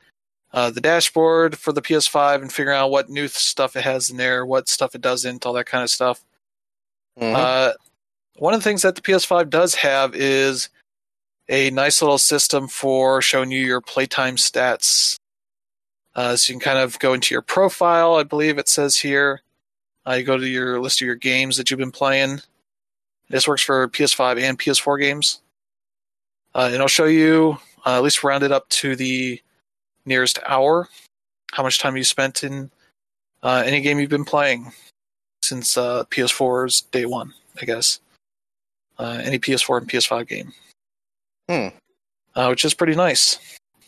[0.52, 4.16] uh, the dashboard for the PS5 and figure out what new stuff it has in
[4.16, 6.24] there, what stuff it doesn't, all that kind of stuff.
[7.20, 7.34] Mhm.
[7.34, 7.72] Uh,
[8.36, 10.68] one of the things that the PS5 does have is
[11.48, 15.16] a nice little system for showing you your playtime stats.
[16.18, 19.40] Uh, so you can kind of go into your profile, I believe it says here.
[20.04, 22.40] Uh, you go to your list of your games that you've been playing.
[23.28, 25.40] This works for PS5 and PS4 games.
[26.56, 29.40] Uh, and it'll show you, uh, at least rounded up to the
[30.06, 30.88] nearest hour,
[31.52, 32.68] how much time you spent in
[33.44, 34.72] uh, any game you've been playing
[35.44, 38.00] since uh, PS4's day one, I guess.
[38.98, 40.52] Uh, any PS4 and PS5 game,
[41.48, 41.68] Hmm.
[42.34, 43.38] uh, which is pretty nice.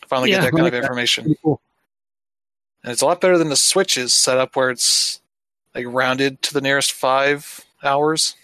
[0.06, 1.60] Finally Yeah, get that kind like of information, Pretty cool.
[2.82, 5.20] And it's a lot better than the Switch's setup, where it's
[5.74, 8.34] like rounded to the nearest five hours,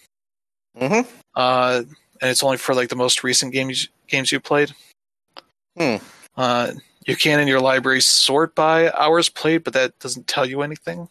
[0.76, 1.07] Mhm.
[1.34, 1.82] uh,
[2.20, 4.72] and it's only for like the most recent games games you played.
[5.76, 5.97] Hmm.
[6.37, 6.72] Uh,
[7.07, 11.09] you can in your library sort by hours played, but that doesn't tell you anything.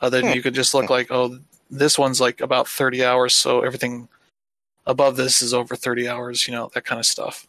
[0.00, 0.34] Other than Hmm.
[0.36, 1.38] you could just look like, oh,
[1.70, 4.08] this one's like about 30 hours, so everything
[4.86, 7.46] above this is over 30 hours, you know, that kind of stuff.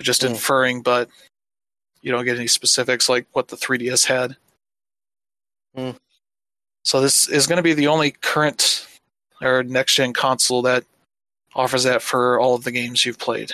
[0.00, 0.28] Just Hmm.
[0.28, 1.08] inferring, but
[2.02, 4.36] you don't get any specifics like what the 3DS had.
[5.74, 5.96] Hmm.
[6.84, 8.86] So this is going to be the only current
[9.40, 10.84] or next gen console that
[11.54, 13.52] offers that for all of the games you've played.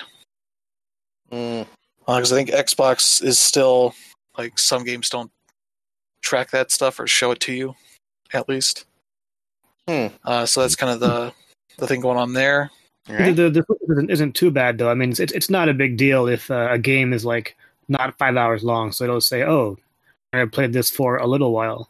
[1.31, 1.67] Mm.
[2.01, 3.95] Because I think Xbox is still
[4.39, 5.31] like some games don't
[6.23, 7.75] track that stuff or show it to you,
[8.33, 8.87] at least.
[9.87, 10.07] Hmm.
[10.25, 11.33] Uh, so that's kind of the
[11.77, 12.71] the thing going on there.
[13.09, 13.35] All right.
[13.35, 14.91] The, the, the isn't, isn't too bad though.
[14.91, 17.57] I mean, it's it's, it's not a big deal if uh, a game is like
[17.89, 18.93] not five hours long.
[18.93, 19.77] So it'll say, "Oh,
[20.33, 21.89] I played this for a little while."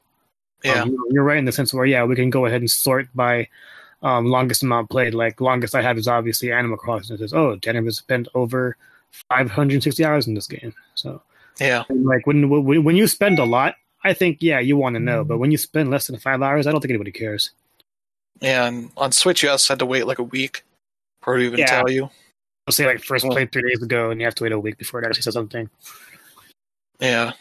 [0.64, 3.08] Yeah, Um, you're right in the sense where yeah, we can go ahead and sort
[3.14, 3.48] by
[4.02, 5.14] um, longest amount played.
[5.14, 7.14] Like longest I have is obviously Animal Crossing.
[7.14, 8.76] It says, "Oh, Jennifer has spent over
[9.30, 11.22] 560 hours in this game." So
[11.60, 14.94] yeah, and, like when when when you spend a lot, I think yeah, you want
[14.94, 15.24] to know.
[15.24, 17.50] But when you spend less than five hours, I don't think anybody cares.
[18.40, 18.66] yeah.
[18.66, 20.64] And on Switch, you also had to wait like a week
[21.22, 21.66] for it even Yeah.
[21.66, 22.10] tell you.
[22.68, 24.76] I'll say like first played three days ago, and you have to wait a week
[24.76, 25.70] before it actually says something.
[27.00, 27.32] Yeah,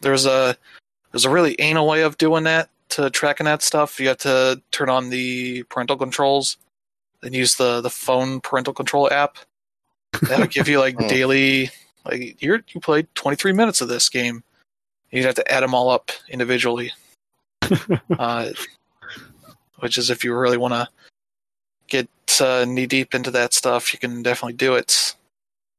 [0.00, 0.56] there's a
[1.12, 4.00] there's a really anal way of doing that to tracking that stuff.
[4.00, 6.56] You have to turn on the parental controls,
[7.20, 9.36] then use the the phone parental control app.
[10.22, 11.08] That would give you like Hmm.
[11.08, 11.70] daily
[12.06, 14.42] like you you played 23 minutes of this game.
[15.10, 16.90] You'd have to add them all up individually.
[18.18, 18.48] uh,
[19.80, 20.88] which is if you really want to
[22.38, 25.14] uh, knee deep into that stuff, you can definitely do it.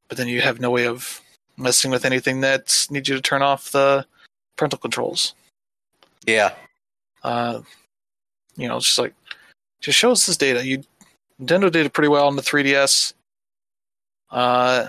[0.08, 1.22] But then you have no way of
[1.56, 4.08] messing with anything that needs you to turn off the
[4.58, 5.36] parental controls.
[6.26, 6.54] Yeah.
[7.24, 7.62] Uh,
[8.56, 9.14] you know, it's just like
[9.80, 10.66] just show us this data.
[10.66, 10.84] You
[11.42, 13.14] Nintendo did it pretty well on the 3DS.
[14.30, 14.88] Uh,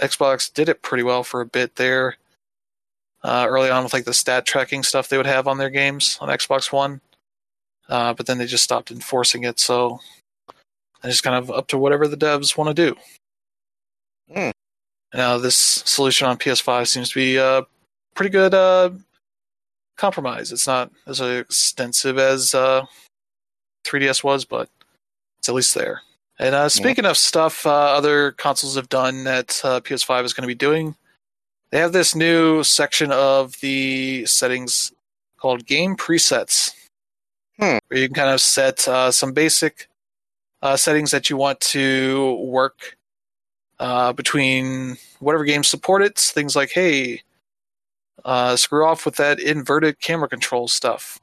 [0.00, 2.16] Xbox did it pretty well for a bit there.
[3.24, 6.16] Uh, early on with like the stat tracking stuff they would have on their games
[6.20, 7.00] on Xbox One.
[7.88, 9.98] Uh, but then they just stopped enforcing it, so
[11.02, 12.96] it's just kind of up to whatever the devs want to do.
[14.32, 14.50] Hmm.
[15.14, 17.62] Now this solution on PS5 seems to be a
[18.14, 18.90] pretty good uh,
[19.96, 20.52] compromise.
[20.52, 22.84] It's not as extensive as uh,
[23.86, 24.68] 3DS was, but
[25.38, 26.02] it's at least there.
[26.38, 30.42] And uh, speaking of stuff uh, other consoles have done that uh, PS5 is going
[30.42, 30.94] to be doing,
[31.70, 34.92] they have this new section of the settings
[35.38, 36.72] called Game Presets,
[37.58, 37.78] Hmm.
[37.88, 39.87] where you can kind of set uh, some basic
[40.62, 42.96] uh, settings that you want to work
[43.78, 46.18] uh, between whatever games support it.
[46.18, 47.22] Things like, hey,
[48.24, 51.20] uh, screw off with that inverted camera control stuff.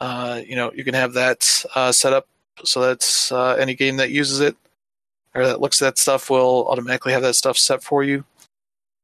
[0.00, 2.26] Uh, you know, you can have that uh, set up
[2.64, 4.56] so that uh, any game that uses it
[5.34, 8.24] or that looks at that stuff will automatically have that stuff set for you.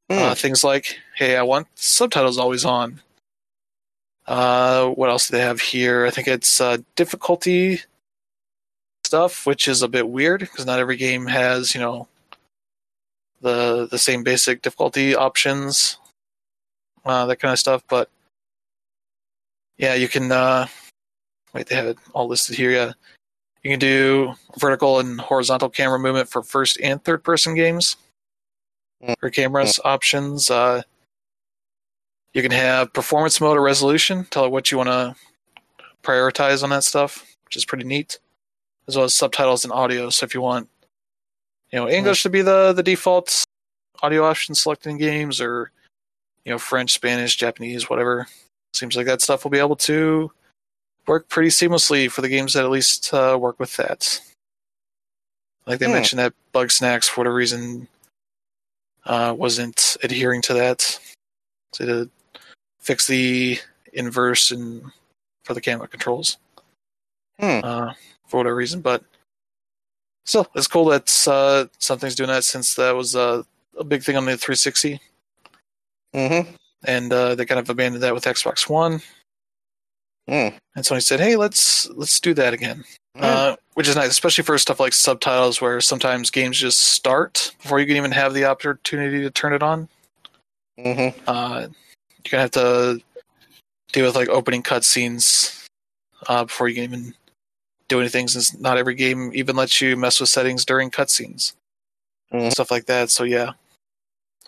[0.09, 3.01] Uh, things like, hey, I want subtitles always on.
[4.27, 6.07] Uh, what else do they have here?
[6.07, 7.81] I think it's uh, difficulty
[9.07, 12.09] stuff, which is a bit weird because not every game has, you know,
[13.41, 15.99] the the same basic difficulty options,
[17.05, 17.83] uh, that kind of stuff.
[17.89, 18.11] But
[19.79, 20.33] yeah, you can.
[20.33, 20.67] Uh,
[21.55, 22.71] wait, they have it all listed here.
[22.73, 22.93] Yeah,
[23.63, 27.97] you can do vertical and horizontal camera movement for first and third person games.
[29.21, 30.83] For cameras options, uh,
[32.33, 34.27] you can have performance mode or resolution.
[34.31, 35.15] Tell it what you want to
[36.03, 38.19] prioritize on that stuff, which is pretty neat.
[38.89, 40.11] As well as subtitles and audio.
[40.11, 40.69] So if you want,
[41.73, 43.45] you know, English to be the the default
[44.03, 45.73] audio option selected in games, or
[46.45, 48.27] you know, French, Spanish, Japanese, whatever.
[48.75, 50.31] Seems like that stuff will be able to
[51.07, 54.21] work pretty seamlessly for the games that at least uh, work with that.
[55.67, 55.93] Like they Hmm.
[55.95, 57.89] mentioned that Bugsnax, for whatever reason,
[59.07, 60.99] uh, wasn't adhering to that.
[61.73, 62.11] So to
[62.81, 63.59] fix the
[63.93, 64.93] inverse and
[65.45, 66.39] for the camera controls
[67.41, 67.61] Hmm.
[67.65, 67.93] uh,
[68.27, 68.81] for whatever reason.
[68.81, 69.05] But
[70.25, 73.43] still, it's cool that uh, something's doing that since that was uh,
[73.79, 75.01] a big thing on the 360,
[76.15, 76.51] Mm-hmm.
[76.85, 79.03] and uh, they kind of abandoned that with Xbox One.
[80.29, 80.55] Mm.
[80.75, 82.85] And Sony said, "Hey, let's let's do that again,"
[83.19, 87.81] uh, which is nice, especially for stuff like subtitles, where sometimes games just start before
[87.81, 89.89] you can even have the opportunity to turn it on.
[90.79, 91.21] Mm-hmm.
[91.29, 91.61] Uh,
[92.25, 93.01] you're gonna have to
[93.93, 95.65] deal with like opening cutscenes
[96.29, 97.15] uh, before you can even
[97.89, 101.55] do anything, since not every game even lets you mess with settings during cutscenes,
[102.33, 102.51] Mhm.
[102.51, 103.11] stuff like that.
[103.11, 103.53] So yeah,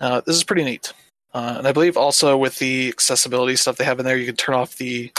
[0.00, 0.92] uh, this is pretty neat.
[1.34, 4.36] Uh, and I believe also with the accessibility stuff they have in there, you can
[4.36, 5.12] turn off the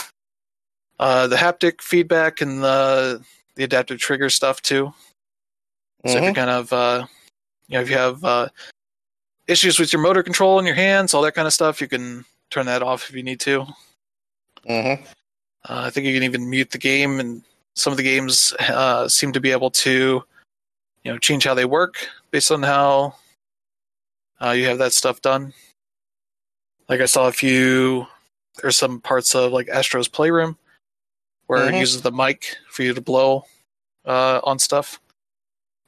[1.00, 3.24] uh, the haptic feedback and the
[3.56, 4.94] the adaptive trigger stuff too.
[6.06, 7.06] So if you're kind of, uh,
[7.68, 8.48] you know, if you have uh,
[9.48, 12.24] issues with your motor control in your hands, all that kind of stuff, you can
[12.50, 13.66] turn that off if you need to.
[14.68, 15.04] Mm-hmm.
[15.68, 17.44] Uh, I think you can even mute the game, and
[17.76, 20.24] some of the games uh, seem to be able to,
[21.04, 21.96] you know, change how they work
[22.32, 23.16] based on how
[24.42, 25.54] uh, you have that stuff done.
[26.88, 28.08] Like I saw a few,
[28.62, 30.58] there's some parts of like Astro's Playroom
[31.48, 31.76] where Mhm.
[31.76, 33.46] it uses the mic for you to blow
[34.06, 35.00] uh, on stuff.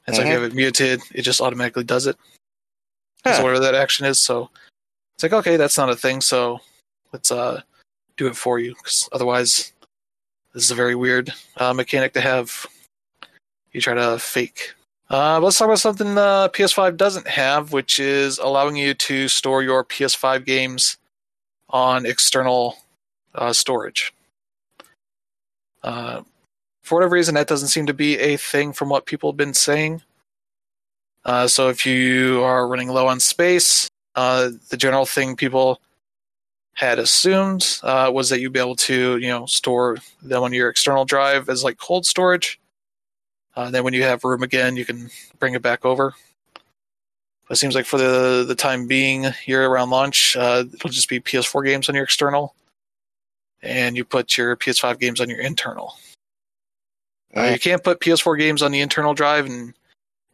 [0.08, 2.18] And so if you have it muted, it just automatically does it.
[3.24, 3.44] Huh.
[3.44, 4.20] whatever that action is.
[4.20, 4.50] So
[5.14, 6.22] it's like, okay, that's not a thing.
[6.22, 6.60] So
[7.14, 7.62] let's uh,
[8.18, 8.74] do it for you.
[8.76, 9.71] Because otherwise,
[10.54, 12.66] this is a very weird uh, mechanic to have.
[13.72, 14.74] You try to fake.
[15.10, 19.64] Uh, let's talk about something uh, PS5 doesn't have, which is allowing you to store
[19.64, 20.98] your PS5 games
[21.70, 22.78] on external
[23.36, 24.14] uh, storage.
[25.84, 26.22] Uh,
[26.82, 29.54] for whatever reason, that doesn't seem to be a thing from what people have been
[29.54, 30.02] saying.
[31.48, 35.80] So if you are running low on space, the general thing people
[36.74, 40.70] had assumed uh, was that you'd be able to, you know, store them on your
[40.70, 42.60] external drive as like cold storage.
[43.56, 45.10] Uh, then when you have room again, you can
[45.40, 46.14] bring it back over.
[47.50, 51.20] It seems like for the the time being, year around launch, uh, it'll just be
[51.20, 52.56] PS4 games on your external,
[53.62, 55.98] and you put your PS5 games on your internal.
[57.36, 59.74] Uh, you can't put PS4 games on the internal drive, and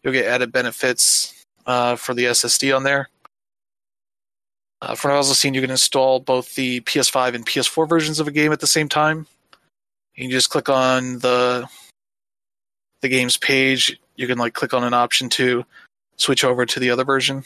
[0.03, 3.09] you'll get added benefits uh, for the SSD on there.
[4.81, 8.19] Uh, from what I've also seen, you can install both the PS5 and PS4 versions
[8.19, 9.25] of a game at the same time.
[10.15, 11.67] You can just click on the
[13.01, 13.99] the game's page.
[14.15, 15.63] You can like click on an option to
[16.17, 17.43] switch over to the other version.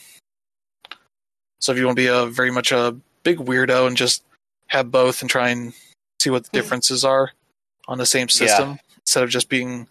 [1.60, 4.24] So if you want to be a very much a big weirdo and just
[4.68, 5.74] have both and try and
[6.22, 7.32] see what the differences are
[7.88, 9.88] on the same system instead of just being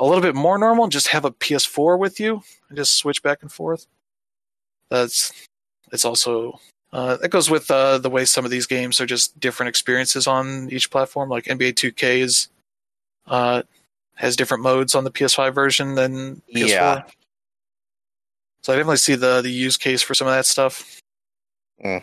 [0.00, 3.22] a little bit more normal and just have a PS4 with you and just switch
[3.22, 3.86] back and forth.
[4.90, 5.32] That's
[5.92, 6.58] it's also
[6.92, 10.26] uh, that goes with uh, the way some of these games are just different experiences
[10.26, 11.30] on each platform.
[11.30, 12.48] Like NBA 2K is
[13.26, 13.62] uh,
[14.14, 16.68] has different modes on the PS5 version than PS4.
[16.68, 17.02] Yeah.
[18.62, 21.00] So I definitely see the the use case for some of that stuff.
[21.84, 22.02] Mm.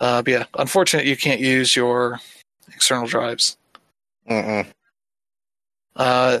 [0.00, 2.20] Uh, but yeah, unfortunate you can't use your
[2.72, 3.56] external drives.
[4.28, 4.66] Mm-mm.
[5.94, 6.40] Uh,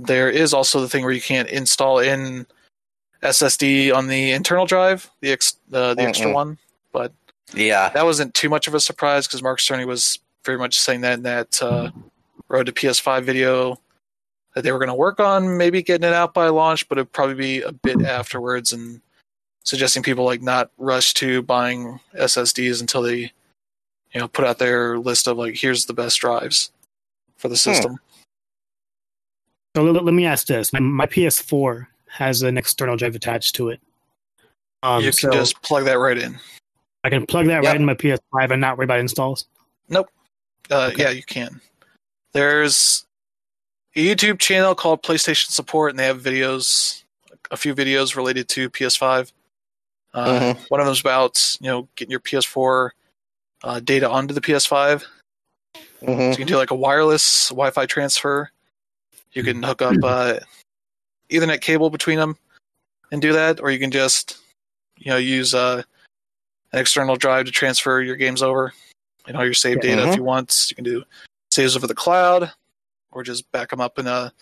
[0.00, 2.46] there is also the thing where you can't install in
[3.22, 6.34] SSD on the internal drive, the ex, uh, the extra Mm-mm.
[6.34, 6.58] one.
[6.92, 7.12] But
[7.54, 7.88] Yeah.
[7.90, 11.14] that wasn't too much of a surprise because Mark Cerny was very much saying that
[11.14, 11.90] in that uh,
[12.48, 13.80] Road to PS5 video
[14.54, 17.12] that they were going to work on maybe getting it out by launch, but it'd
[17.12, 19.00] probably be a bit afterwards and
[19.64, 23.32] suggesting people like not rush to buying SSDs until they,
[24.12, 26.70] you know, put out their list of like here's the best drives
[27.36, 27.98] for the system.
[29.74, 33.68] So let, let me ask this: my, my PS4 has an external drive attached to
[33.68, 33.80] it.
[34.82, 36.38] Um, you so can just plug that right in.
[37.04, 37.64] I can plug that Yep.
[37.64, 39.46] right in my PS5 and not worry about installs.
[39.88, 40.10] Nope.
[40.70, 41.02] Uh, Okay.
[41.02, 41.60] Yeah, you can.
[42.32, 43.06] There's
[43.94, 47.02] a YouTube channel called PlayStation Support, and they have videos,
[47.50, 49.32] a few videos related to PS5.
[50.14, 50.70] Uh, Mhm.
[50.70, 52.90] One of them's about you know getting your PS4
[53.62, 55.04] uh, data onto the PS5.
[56.00, 58.50] hmm So you can do like a wireless Wi-Fi transfer.
[59.32, 60.40] You can hook up uh,
[61.30, 62.36] Ethernet cable between them
[63.12, 64.38] and do that, or you can just
[64.98, 65.82] you know use uh,
[66.72, 68.72] an external drive to transfer your games over.
[69.26, 70.16] You know your save data if Mhm.
[70.16, 70.66] you want.
[70.70, 71.04] You can do
[71.50, 72.52] saves over the cloud,
[73.12, 74.32] or just back them up in a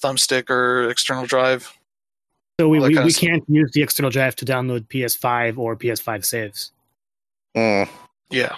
[0.00, 1.72] thumbstick or external drive.
[2.60, 6.72] So we, we, we can't use the external drive to download PS5 or PS5 saves.
[7.56, 7.88] Mm.
[8.30, 8.56] Yeah,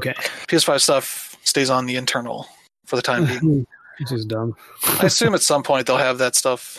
[0.00, 0.14] Okay,
[0.48, 2.46] PS5 stuff stays on the internal
[2.86, 3.66] for the time being.
[3.98, 4.54] this is dumb.
[5.00, 6.78] I assume at some point they'll have that stuff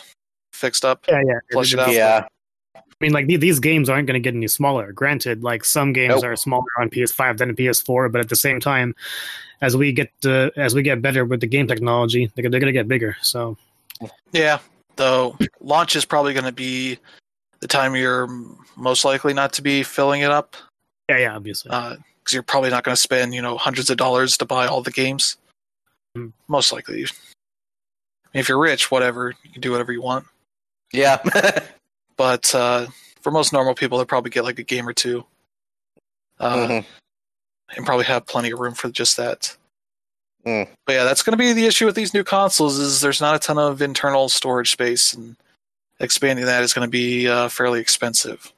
[0.56, 1.06] fixed up.
[1.08, 1.40] Yeah, yeah.
[1.52, 1.92] Flush it out.
[1.92, 2.28] Yeah.
[2.76, 4.94] I mean, like these games aren't going to get any smaller.
[4.94, 6.24] Granted, like some games Nope.
[6.24, 8.96] are smaller on PS5 than a PS4, but at the same time,
[9.62, 12.68] as we get uh, as we get better with the game technology, they're, they're going
[12.68, 13.18] to get bigger.
[13.22, 13.58] So
[14.32, 14.60] Yeah,
[14.96, 16.98] though launch is probably going to be
[17.60, 18.28] the time you're
[18.78, 20.56] most likely not to be filling it up
[21.10, 21.70] yeah, yeah, obviously.
[21.70, 24.82] because you're probably not going to spend you know hundreds of dollars to buy all
[24.82, 25.38] the games.
[26.16, 26.30] Hmm.
[26.48, 27.06] Most likely,
[28.34, 30.26] if you're rich, whatever you can do whatever you want.
[30.96, 31.18] Yeah.
[32.18, 32.88] But uh,
[33.20, 35.26] for most normal people, they'll probably get like a game or two,
[36.40, 36.86] uh, Mhm.
[37.76, 39.58] and probably have plenty of room for just that.
[40.46, 40.70] Mm.
[40.86, 43.36] But yeah, that's going to be the issue with these new consoles is there's not
[43.36, 45.36] a ton of internal storage space, and
[46.00, 48.54] expanding that is going to be uh, fairly expensive.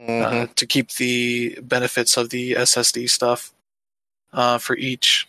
[0.00, 3.52] Uh, to keep the benefits of the SSD stuff
[4.32, 5.26] uh, for each.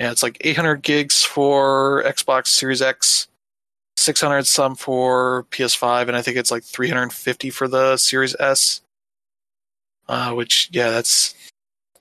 [0.00, 3.28] Yeah, it's like 800 gigs for Xbox Series X,
[4.04, 8.82] 600 some for PS5, and I think it's like 350 for the Series S.
[10.06, 11.34] Uh, which, yeah, that's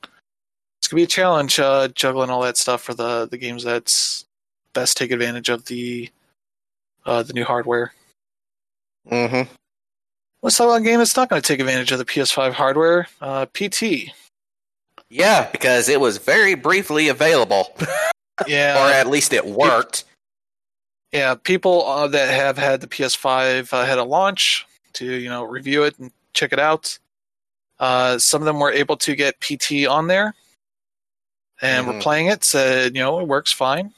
[0.03, 4.25] it's gonna be a challenge uh, juggling all that stuff for the the games that's
[4.73, 6.09] best take advantage of the
[7.05, 7.93] uh, the new hardware.
[9.09, 9.49] Mm-hmm.
[10.41, 13.07] Let's talk about a game that's not going to take advantage of the PS5 hardware.
[13.21, 14.11] Uh, PT.
[15.09, 17.77] Yeah, because it was very briefly available,
[18.47, 20.05] Yeah, or at least it worked.
[21.13, 21.35] Yeah.
[21.35, 25.83] People uh, that have had the PS5 uh, had a launch to you know review
[25.83, 26.99] it and check it out.
[27.79, 30.33] Uh, some of them were able to get PT on there,
[31.61, 32.01] and were Mhm.
[32.01, 32.43] playing it.
[32.43, 33.93] Said you know it works fine.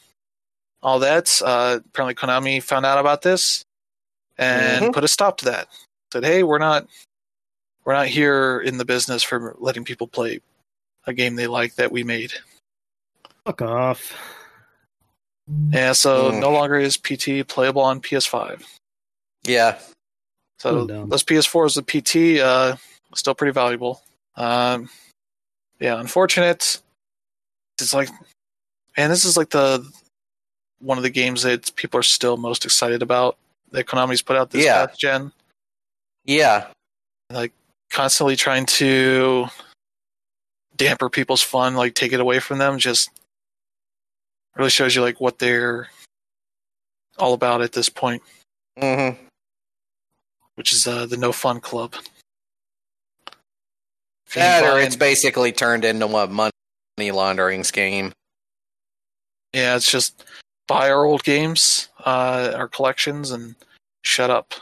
[0.83, 1.41] All that.
[1.43, 3.65] Uh, apparently, Konami found out about this
[4.37, 4.93] and Mhm.
[4.93, 5.67] put a stop to that.
[6.13, 6.87] Said, hey, we're not
[7.85, 10.41] we're not here in the business for letting people play
[11.07, 12.33] a game they like that we made.
[13.45, 14.13] Fuck off.
[15.71, 16.39] Yeah, so Mm.
[16.39, 18.65] no longer is PT playable on PS5.
[19.43, 19.79] Yeah.
[20.59, 21.09] So Oh, dumb.
[21.09, 22.77] those PS4s with PT, uh,
[23.13, 24.01] still pretty valuable.
[24.35, 24.89] Um,
[25.79, 26.81] yeah, unfortunate.
[27.79, 28.09] It's like,
[28.97, 29.87] and this is like the
[30.79, 33.37] one of the games that people are still most excited about
[33.71, 34.85] that Konami's put out this Yeah.
[34.85, 35.31] past gen.
[36.25, 36.67] Yeah.
[37.29, 37.53] Like
[37.89, 39.47] constantly trying to
[40.75, 43.09] damper people's fun, like take it away from them, just
[44.55, 45.89] really shows you like what they're
[47.17, 48.21] all about at this point.
[48.77, 49.17] Mhm.
[50.55, 51.95] which is uh, the No Fun Club.
[54.33, 56.51] That or it's basically turned into a money
[57.11, 58.11] laundering scheme.
[59.53, 60.23] yeah, it's just
[60.67, 63.55] buy our old games, uh, our collections, and
[64.03, 64.53] shut up.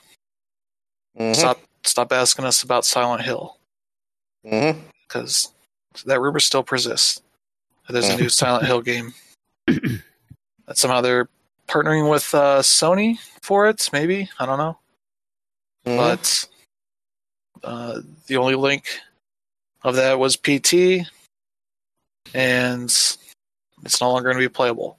[1.19, 1.35] Mhm.
[1.35, 3.57] Stop, stop asking us about Silent Hill
[4.43, 5.53] because
[6.05, 7.21] that rumor still persists.
[7.89, 9.13] There's a new Silent Hill game.
[9.68, 11.30] That somehow they're
[11.68, 13.89] partnering with uh, Sony for it.
[13.93, 14.78] Maybe I don't know.
[15.86, 15.97] Mhm.
[15.97, 16.45] but
[17.64, 18.86] uh, the only link
[19.84, 21.05] of that was PT,
[22.34, 24.97] and it's no longer going to be playable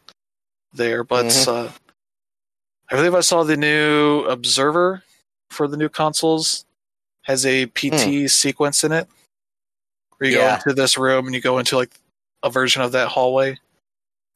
[0.74, 1.04] there.
[1.04, 1.48] But Mhm.
[1.48, 1.72] uh,
[2.90, 5.02] I believe I saw the new Observer
[5.50, 6.66] for the new consoles
[7.22, 9.08] has a PT sequence in it,
[10.18, 10.48] where you Yeah.
[10.48, 11.98] go into this room and you go into like
[12.42, 13.58] a version of that hallway.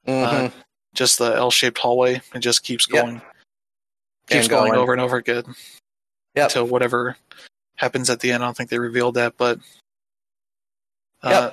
[0.08, 0.46] Mhm.
[0.46, 0.50] uh,
[0.94, 2.20] just the L-shaped hallway.
[2.34, 3.04] It just keeps Yep.
[3.04, 3.20] going,
[4.26, 4.80] keeps And going going.
[4.80, 5.54] over and over again
[6.34, 6.48] Yep.
[6.50, 7.16] until whatever
[7.76, 8.42] happens at the end.
[8.42, 9.60] I don't think they revealed that, but
[11.22, 11.52] uh,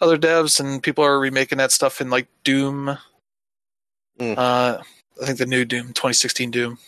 [0.00, 2.96] other devs and people are remaking that stuff in like Doom.
[4.18, 4.38] Mm.
[4.38, 4.82] Uh,
[5.22, 6.78] I think the new Doom, 2016 Doom.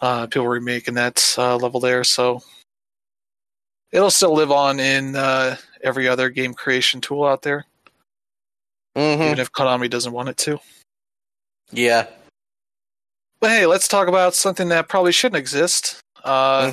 [0.00, 2.42] Uh, people are remaking that uh, level there, so
[3.90, 7.64] it'll still live on in uh, every other game creation tool out there,
[8.96, 10.58] hmm even if Konami doesn't want it to.
[11.72, 12.06] Yeah.
[13.40, 16.00] But hey, let's talk about something that probably shouldn't exist.
[16.22, 16.70] Uh,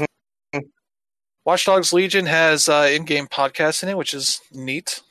[0.53, 0.69] Mhm.
[1.43, 5.01] Watch Dogs Legion has uh, in-game podcasts in it, which is neat.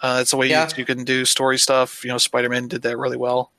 [0.00, 0.68] Uh, it's a way Yeah.
[0.68, 2.04] you, you can do story stuff.
[2.04, 3.50] You know, Spider-Man did that really well.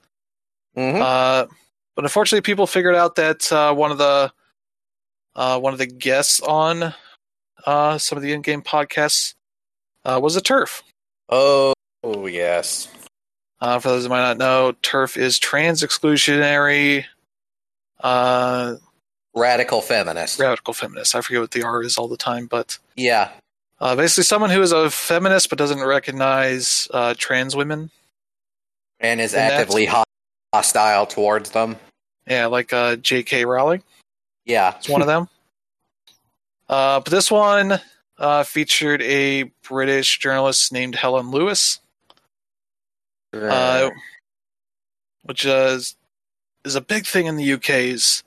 [0.76, 1.48] hmm Uh,
[1.96, 4.32] but unfortunately, people figured out that uh, one of the
[5.36, 6.94] uh, one of the guests on
[7.66, 9.34] uh, some of the in-game podcasts
[10.06, 10.82] uh, was a turf.
[11.30, 11.74] oh,
[12.04, 12.88] oh, yes.
[13.60, 17.06] Uh, for those who might not know, turf is trans exclusionary
[18.02, 18.76] uh,
[19.36, 20.40] Radical feminist.
[20.40, 21.16] radical feminist.
[21.16, 23.32] I forget what the R is all the time, but Yeah.
[23.80, 27.90] uh, basically someone who is a feminist but doesn't recognize uh, trans women.
[29.00, 30.04] And is actively ho-
[30.54, 31.78] hostile towards them.
[32.28, 33.46] Yeah, like uh, J.K.
[33.46, 33.84] Rowling.
[34.46, 34.76] Yeah.
[34.78, 35.30] It's one of them.
[36.70, 37.80] Uh, but this one
[38.18, 41.80] uh, featured a British journalist named Helen Lewis,
[43.34, 43.90] uh,
[45.24, 45.96] which is
[46.66, 48.24] is a big thing in the UK's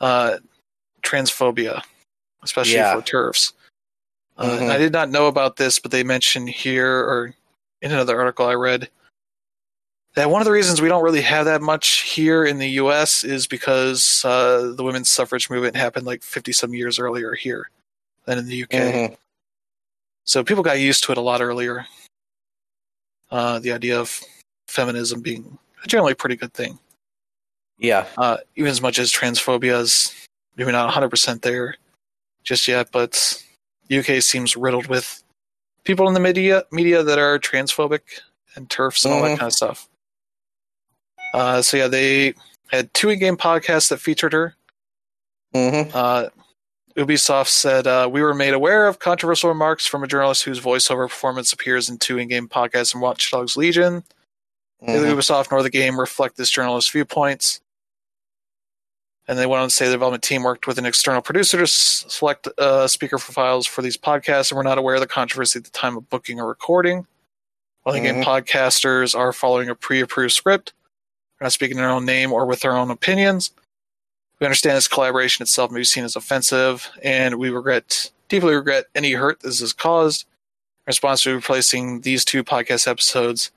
[0.00, 0.38] uh,
[1.02, 1.82] transphobia,
[2.42, 2.94] especially Yeah.
[2.94, 3.52] for turfs.
[4.36, 4.70] Uh, Mhm.
[4.70, 7.34] I did not know about this, but they mentioned here or
[7.82, 8.88] in another article I read
[10.14, 13.24] that one of the reasons we don't really have that much here in the U.S.
[13.24, 17.70] is because uh, the women's suffrage movement happened like fifty some years earlier here
[18.26, 18.70] than in the UK.
[18.70, 19.16] Mhm.
[20.24, 21.86] So people got used to it a lot earlier.
[23.32, 24.20] Uh, the idea of
[24.68, 26.78] feminism being a generally pretty good thing,
[27.78, 28.06] Yeah.
[28.18, 30.12] uh, even as much as transphobia is
[30.56, 31.76] maybe not 100% there
[32.44, 33.42] just yet, but
[33.90, 35.24] UK seems riddled with
[35.84, 38.00] people in the media media that are transphobic
[38.54, 39.38] and turfs and all that Mhm.
[39.38, 39.88] kind of stuff.
[41.32, 42.34] Uh, so yeah, they
[42.70, 44.54] had two in-game podcasts that featured her.
[45.54, 46.28] hmm Uh,
[46.96, 51.08] Ubisoft said, uh, We were made aware of controversial remarks from a journalist whose voiceover
[51.08, 54.02] performance appears in two in game podcasts and Watch Dogs Legion.
[54.80, 55.18] Neither Mm-hmm.
[55.18, 57.60] Ubisoft nor the game reflect this journalist's viewpoints.
[59.28, 61.62] And they went on to say the development team worked with an external producer to
[61.62, 65.06] s- select a speaker for files for these podcasts and were not aware of the
[65.06, 67.06] controversy at the time of booking or recording.
[67.84, 70.72] While the game podcasters are following a pre approved script,
[71.38, 73.52] they're not speaking in their own name or with their own opinions.
[74.42, 78.86] We understand this collaboration itself may be seen as offensive, and we regret, deeply regret
[78.92, 80.26] any hurt this has caused.
[80.84, 83.52] In response to replacing these two podcast episodes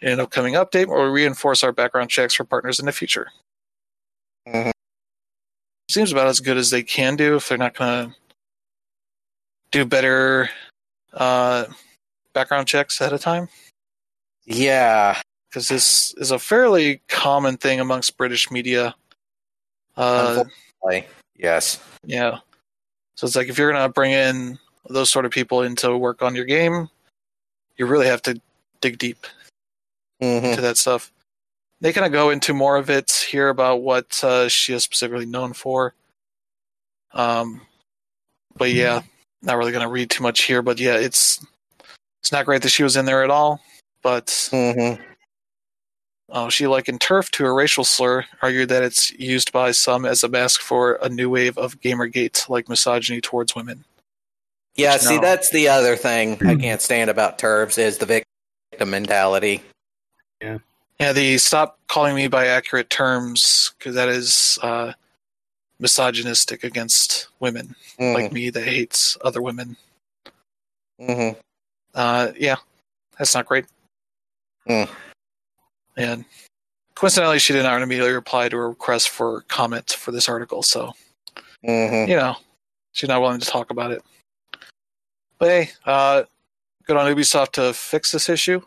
[0.00, 3.32] in an upcoming update, where we reinforce our background checks for partners in the future.
[4.46, 4.70] Mhm.
[5.90, 8.16] Seems about as good as they can do if they're not going to
[9.72, 10.50] do better
[11.14, 11.64] uh,
[12.32, 13.48] background checks ahead of time.
[14.44, 15.20] Yeah.
[15.50, 18.94] Because this is a fairly common thing amongst British media.
[19.98, 20.44] Uh.
[21.36, 21.80] Yes.
[22.04, 22.38] Yeah.
[23.16, 24.58] So it's like if you're gonna bring in
[24.88, 26.88] those sort of people into work on your game,
[27.76, 28.40] you really have to
[28.80, 29.26] dig deep
[30.20, 31.12] hmm into that stuff.
[31.80, 35.26] They kind of go into more of it here about what uh, she is specifically
[35.26, 35.94] known for.
[37.12, 37.60] Um,
[38.56, 39.00] but yeah,
[39.42, 40.62] not really gonna read too much here.
[40.62, 41.44] But yeah, it's
[42.22, 43.60] it's not great that she was in there at all.
[44.02, 44.94] But hmm
[46.30, 50.22] uh, she likened turf to a racial slur, argued that it's used by some as
[50.22, 53.84] a mask for a new wave of gamergate like misogyny towards women.
[54.76, 55.20] Yeah, Which, see, no.
[55.20, 59.62] that's the other thing I can't stand about Turfs is the victim mentality.
[60.40, 60.58] Yeah,
[61.00, 64.92] Yeah, the stop calling me by accurate terms because that is uh,
[65.80, 69.76] misogynistic against women like me that hates other women.
[71.00, 71.30] hmm
[71.94, 72.56] Uh, yeah,
[73.18, 73.64] that's not great.
[74.66, 74.84] Hmm.
[75.98, 76.24] And
[76.94, 80.92] coincidentally, she did not immediately reply to a request for comments for this article, so
[81.64, 82.36] hmm you know
[82.92, 84.02] she's not willing to talk about it.
[85.38, 86.22] But hey, uh,
[86.86, 88.60] good on Ubisoft to fix this issue.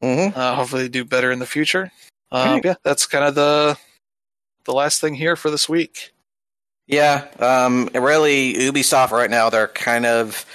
[0.00, 1.90] hmm Uh, hopefully, they do better in the future.
[2.30, 2.60] Um.
[2.64, 3.76] Yeah, that's kind of the
[4.64, 6.12] the last thing here for this week.
[6.86, 10.46] Yeah, um, really, Ubisoft right now they're kind of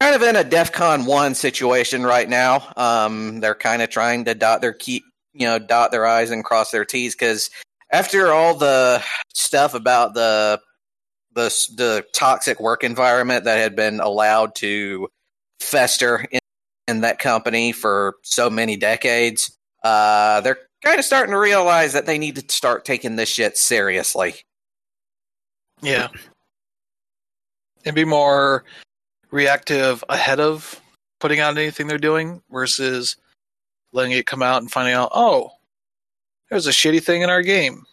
[0.00, 2.72] kind of in a DefCon one situation right now.
[2.76, 5.02] Um, they're kind of trying to dot their key,
[5.32, 7.50] you know, dot their i's and cross their t's because
[7.90, 9.02] after all the
[9.34, 10.60] stuff about the
[11.34, 15.08] the the toxic work environment that had been allowed to
[15.60, 16.40] fester in,
[16.88, 22.06] in that company for so many decades, uh, they're kind of starting to realize that
[22.06, 24.34] they need to start taking this shit seriously.
[25.82, 26.08] Yeah.
[27.84, 28.64] And be more
[29.30, 30.80] reactive ahead of
[31.20, 33.16] putting out anything they're doing versus
[33.92, 35.50] letting it come out and finding out, oh,
[36.50, 37.84] there's a shitty thing in our game.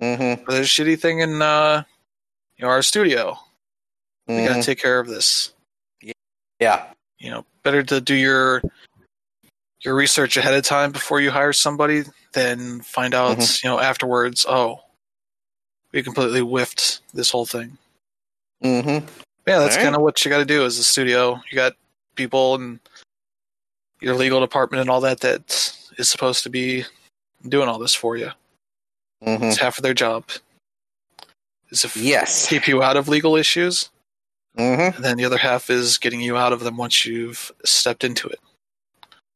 [0.00, 0.44] Mm-hmm.
[0.48, 1.82] There's a shitty thing in uh,
[2.56, 3.38] you know, our studio.
[4.28, 4.46] We Mm-hmm.
[4.46, 5.52] gotta take care of this.
[6.60, 6.84] Yeah.
[7.18, 8.60] You know, better to do your
[9.82, 12.02] your research ahead of time before you hire somebody
[12.32, 13.66] than find out, Mm-hmm.
[13.66, 14.80] you know, afterwards, oh,
[15.92, 17.78] we completely whiffed this whole thing.
[18.64, 19.06] Mm-hmm.
[19.46, 19.84] Yeah, that's Alright.
[19.84, 21.40] kind of what you got to do as a studio.
[21.50, 21.74] You got
[22.16, 22.80] people and
[24.00, 26.84] your legal department and all that that is supposed to be
[27.48, 28.30] doing all this for you.
[29.24, 29.44] Mm-hmm.
[29.44, 30.24] It's half of their job.
[31.70, 32.48] Is to f- Yes.
[32.48, 33.90] keep you out of legal issues,
[34.58, 34.96] Mm-hmm.
[34.96, 38.26] and then the other half is getting you out of them once you've stepped into
[38.28, 38.38] it.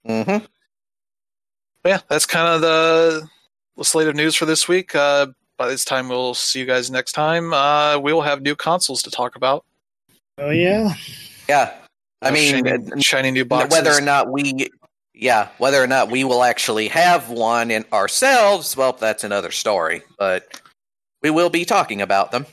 [0.09, 0.45] Mm-hmm.
[1.85, 3.29] Yeah, that's kind of the,
[3.77, 4.95] the slate of news for this week.
[4.95, 5.27] Uh,
[5.59, 7.53] by this time, we'll see you guys next time.
[7.53, 9.65] Uh, we will have new consoles to talk about.
[10.41, 10.95] Oh yeah.
[11.49, 11.75] Yeah.
[12.23, 13.71] I mean, shiny, uh, shiny new boxes.
[13.71, 14.69] whether or not we,
[15.15, 20.03] yeah, whether or not we will actually have one in ourselves, well, that's another story.
[20.19, 20.61] But
[21.23, 22.47] we will be talking about them.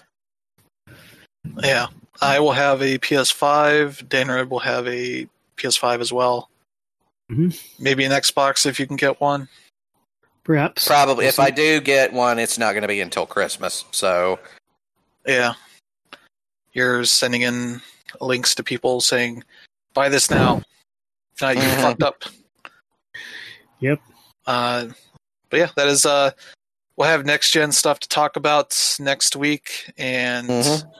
[1.64, 1.88] Yeah,
[2.22, 4.08] I will have a PS5.
[4.10, 5.28] Dan Red will have a
[5.58, 6.50] PS5 as well.
[7.32, 7.58] Mhm.
[7.80, 9.50] Maybe an Xbox if you can get one.
[10.44, 10.88] Perhaps.
[10.88, 11.42] Probably, We'll if see.
[11.44, 13.84] I do get one, it's not going to be until Christmas.
[13.92, 14.40] So,
[15.26, 15.56] Yeah,
[16.74, 17.82] you're sending in
[18.22, 19.44] links to people saying,
[19.94, 20.62] "Buy this now."
[21.36, 21.82] If not, you Mhm.
[21.82, 22.24] fucked up.
[23.80, 24.00] Yep.
[24.46, 24.88] Uh,
[25.50, 26.06] but yeah, that is.
[26.06, 26.32] Uh,
[26.96, 30.92] we'll have next gen stuff to talk about next week, and Mhm.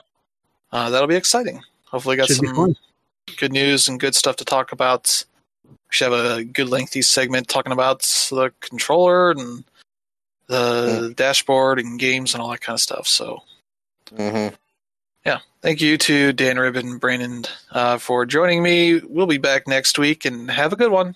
[0.72, 1.62] uh, that'll be exciting.
[1.86, 2.76] Hopefully, got Should some
[3.36, 5.24] good news and good stuff to talk about.
[5.64, 9.64] We should have a good lengthy segment talking about the controller and
[10.46, 13.06] the dashboard and games and all that kind of stuff.
[13.06, 13.42] So,
[14.06, 14.54] mhm.
[15.62, 19.00] Thank you to Dan Ribbon and Brandon uh, for joining me.
[19.00, 21.14] We'll be back next week and have a good one.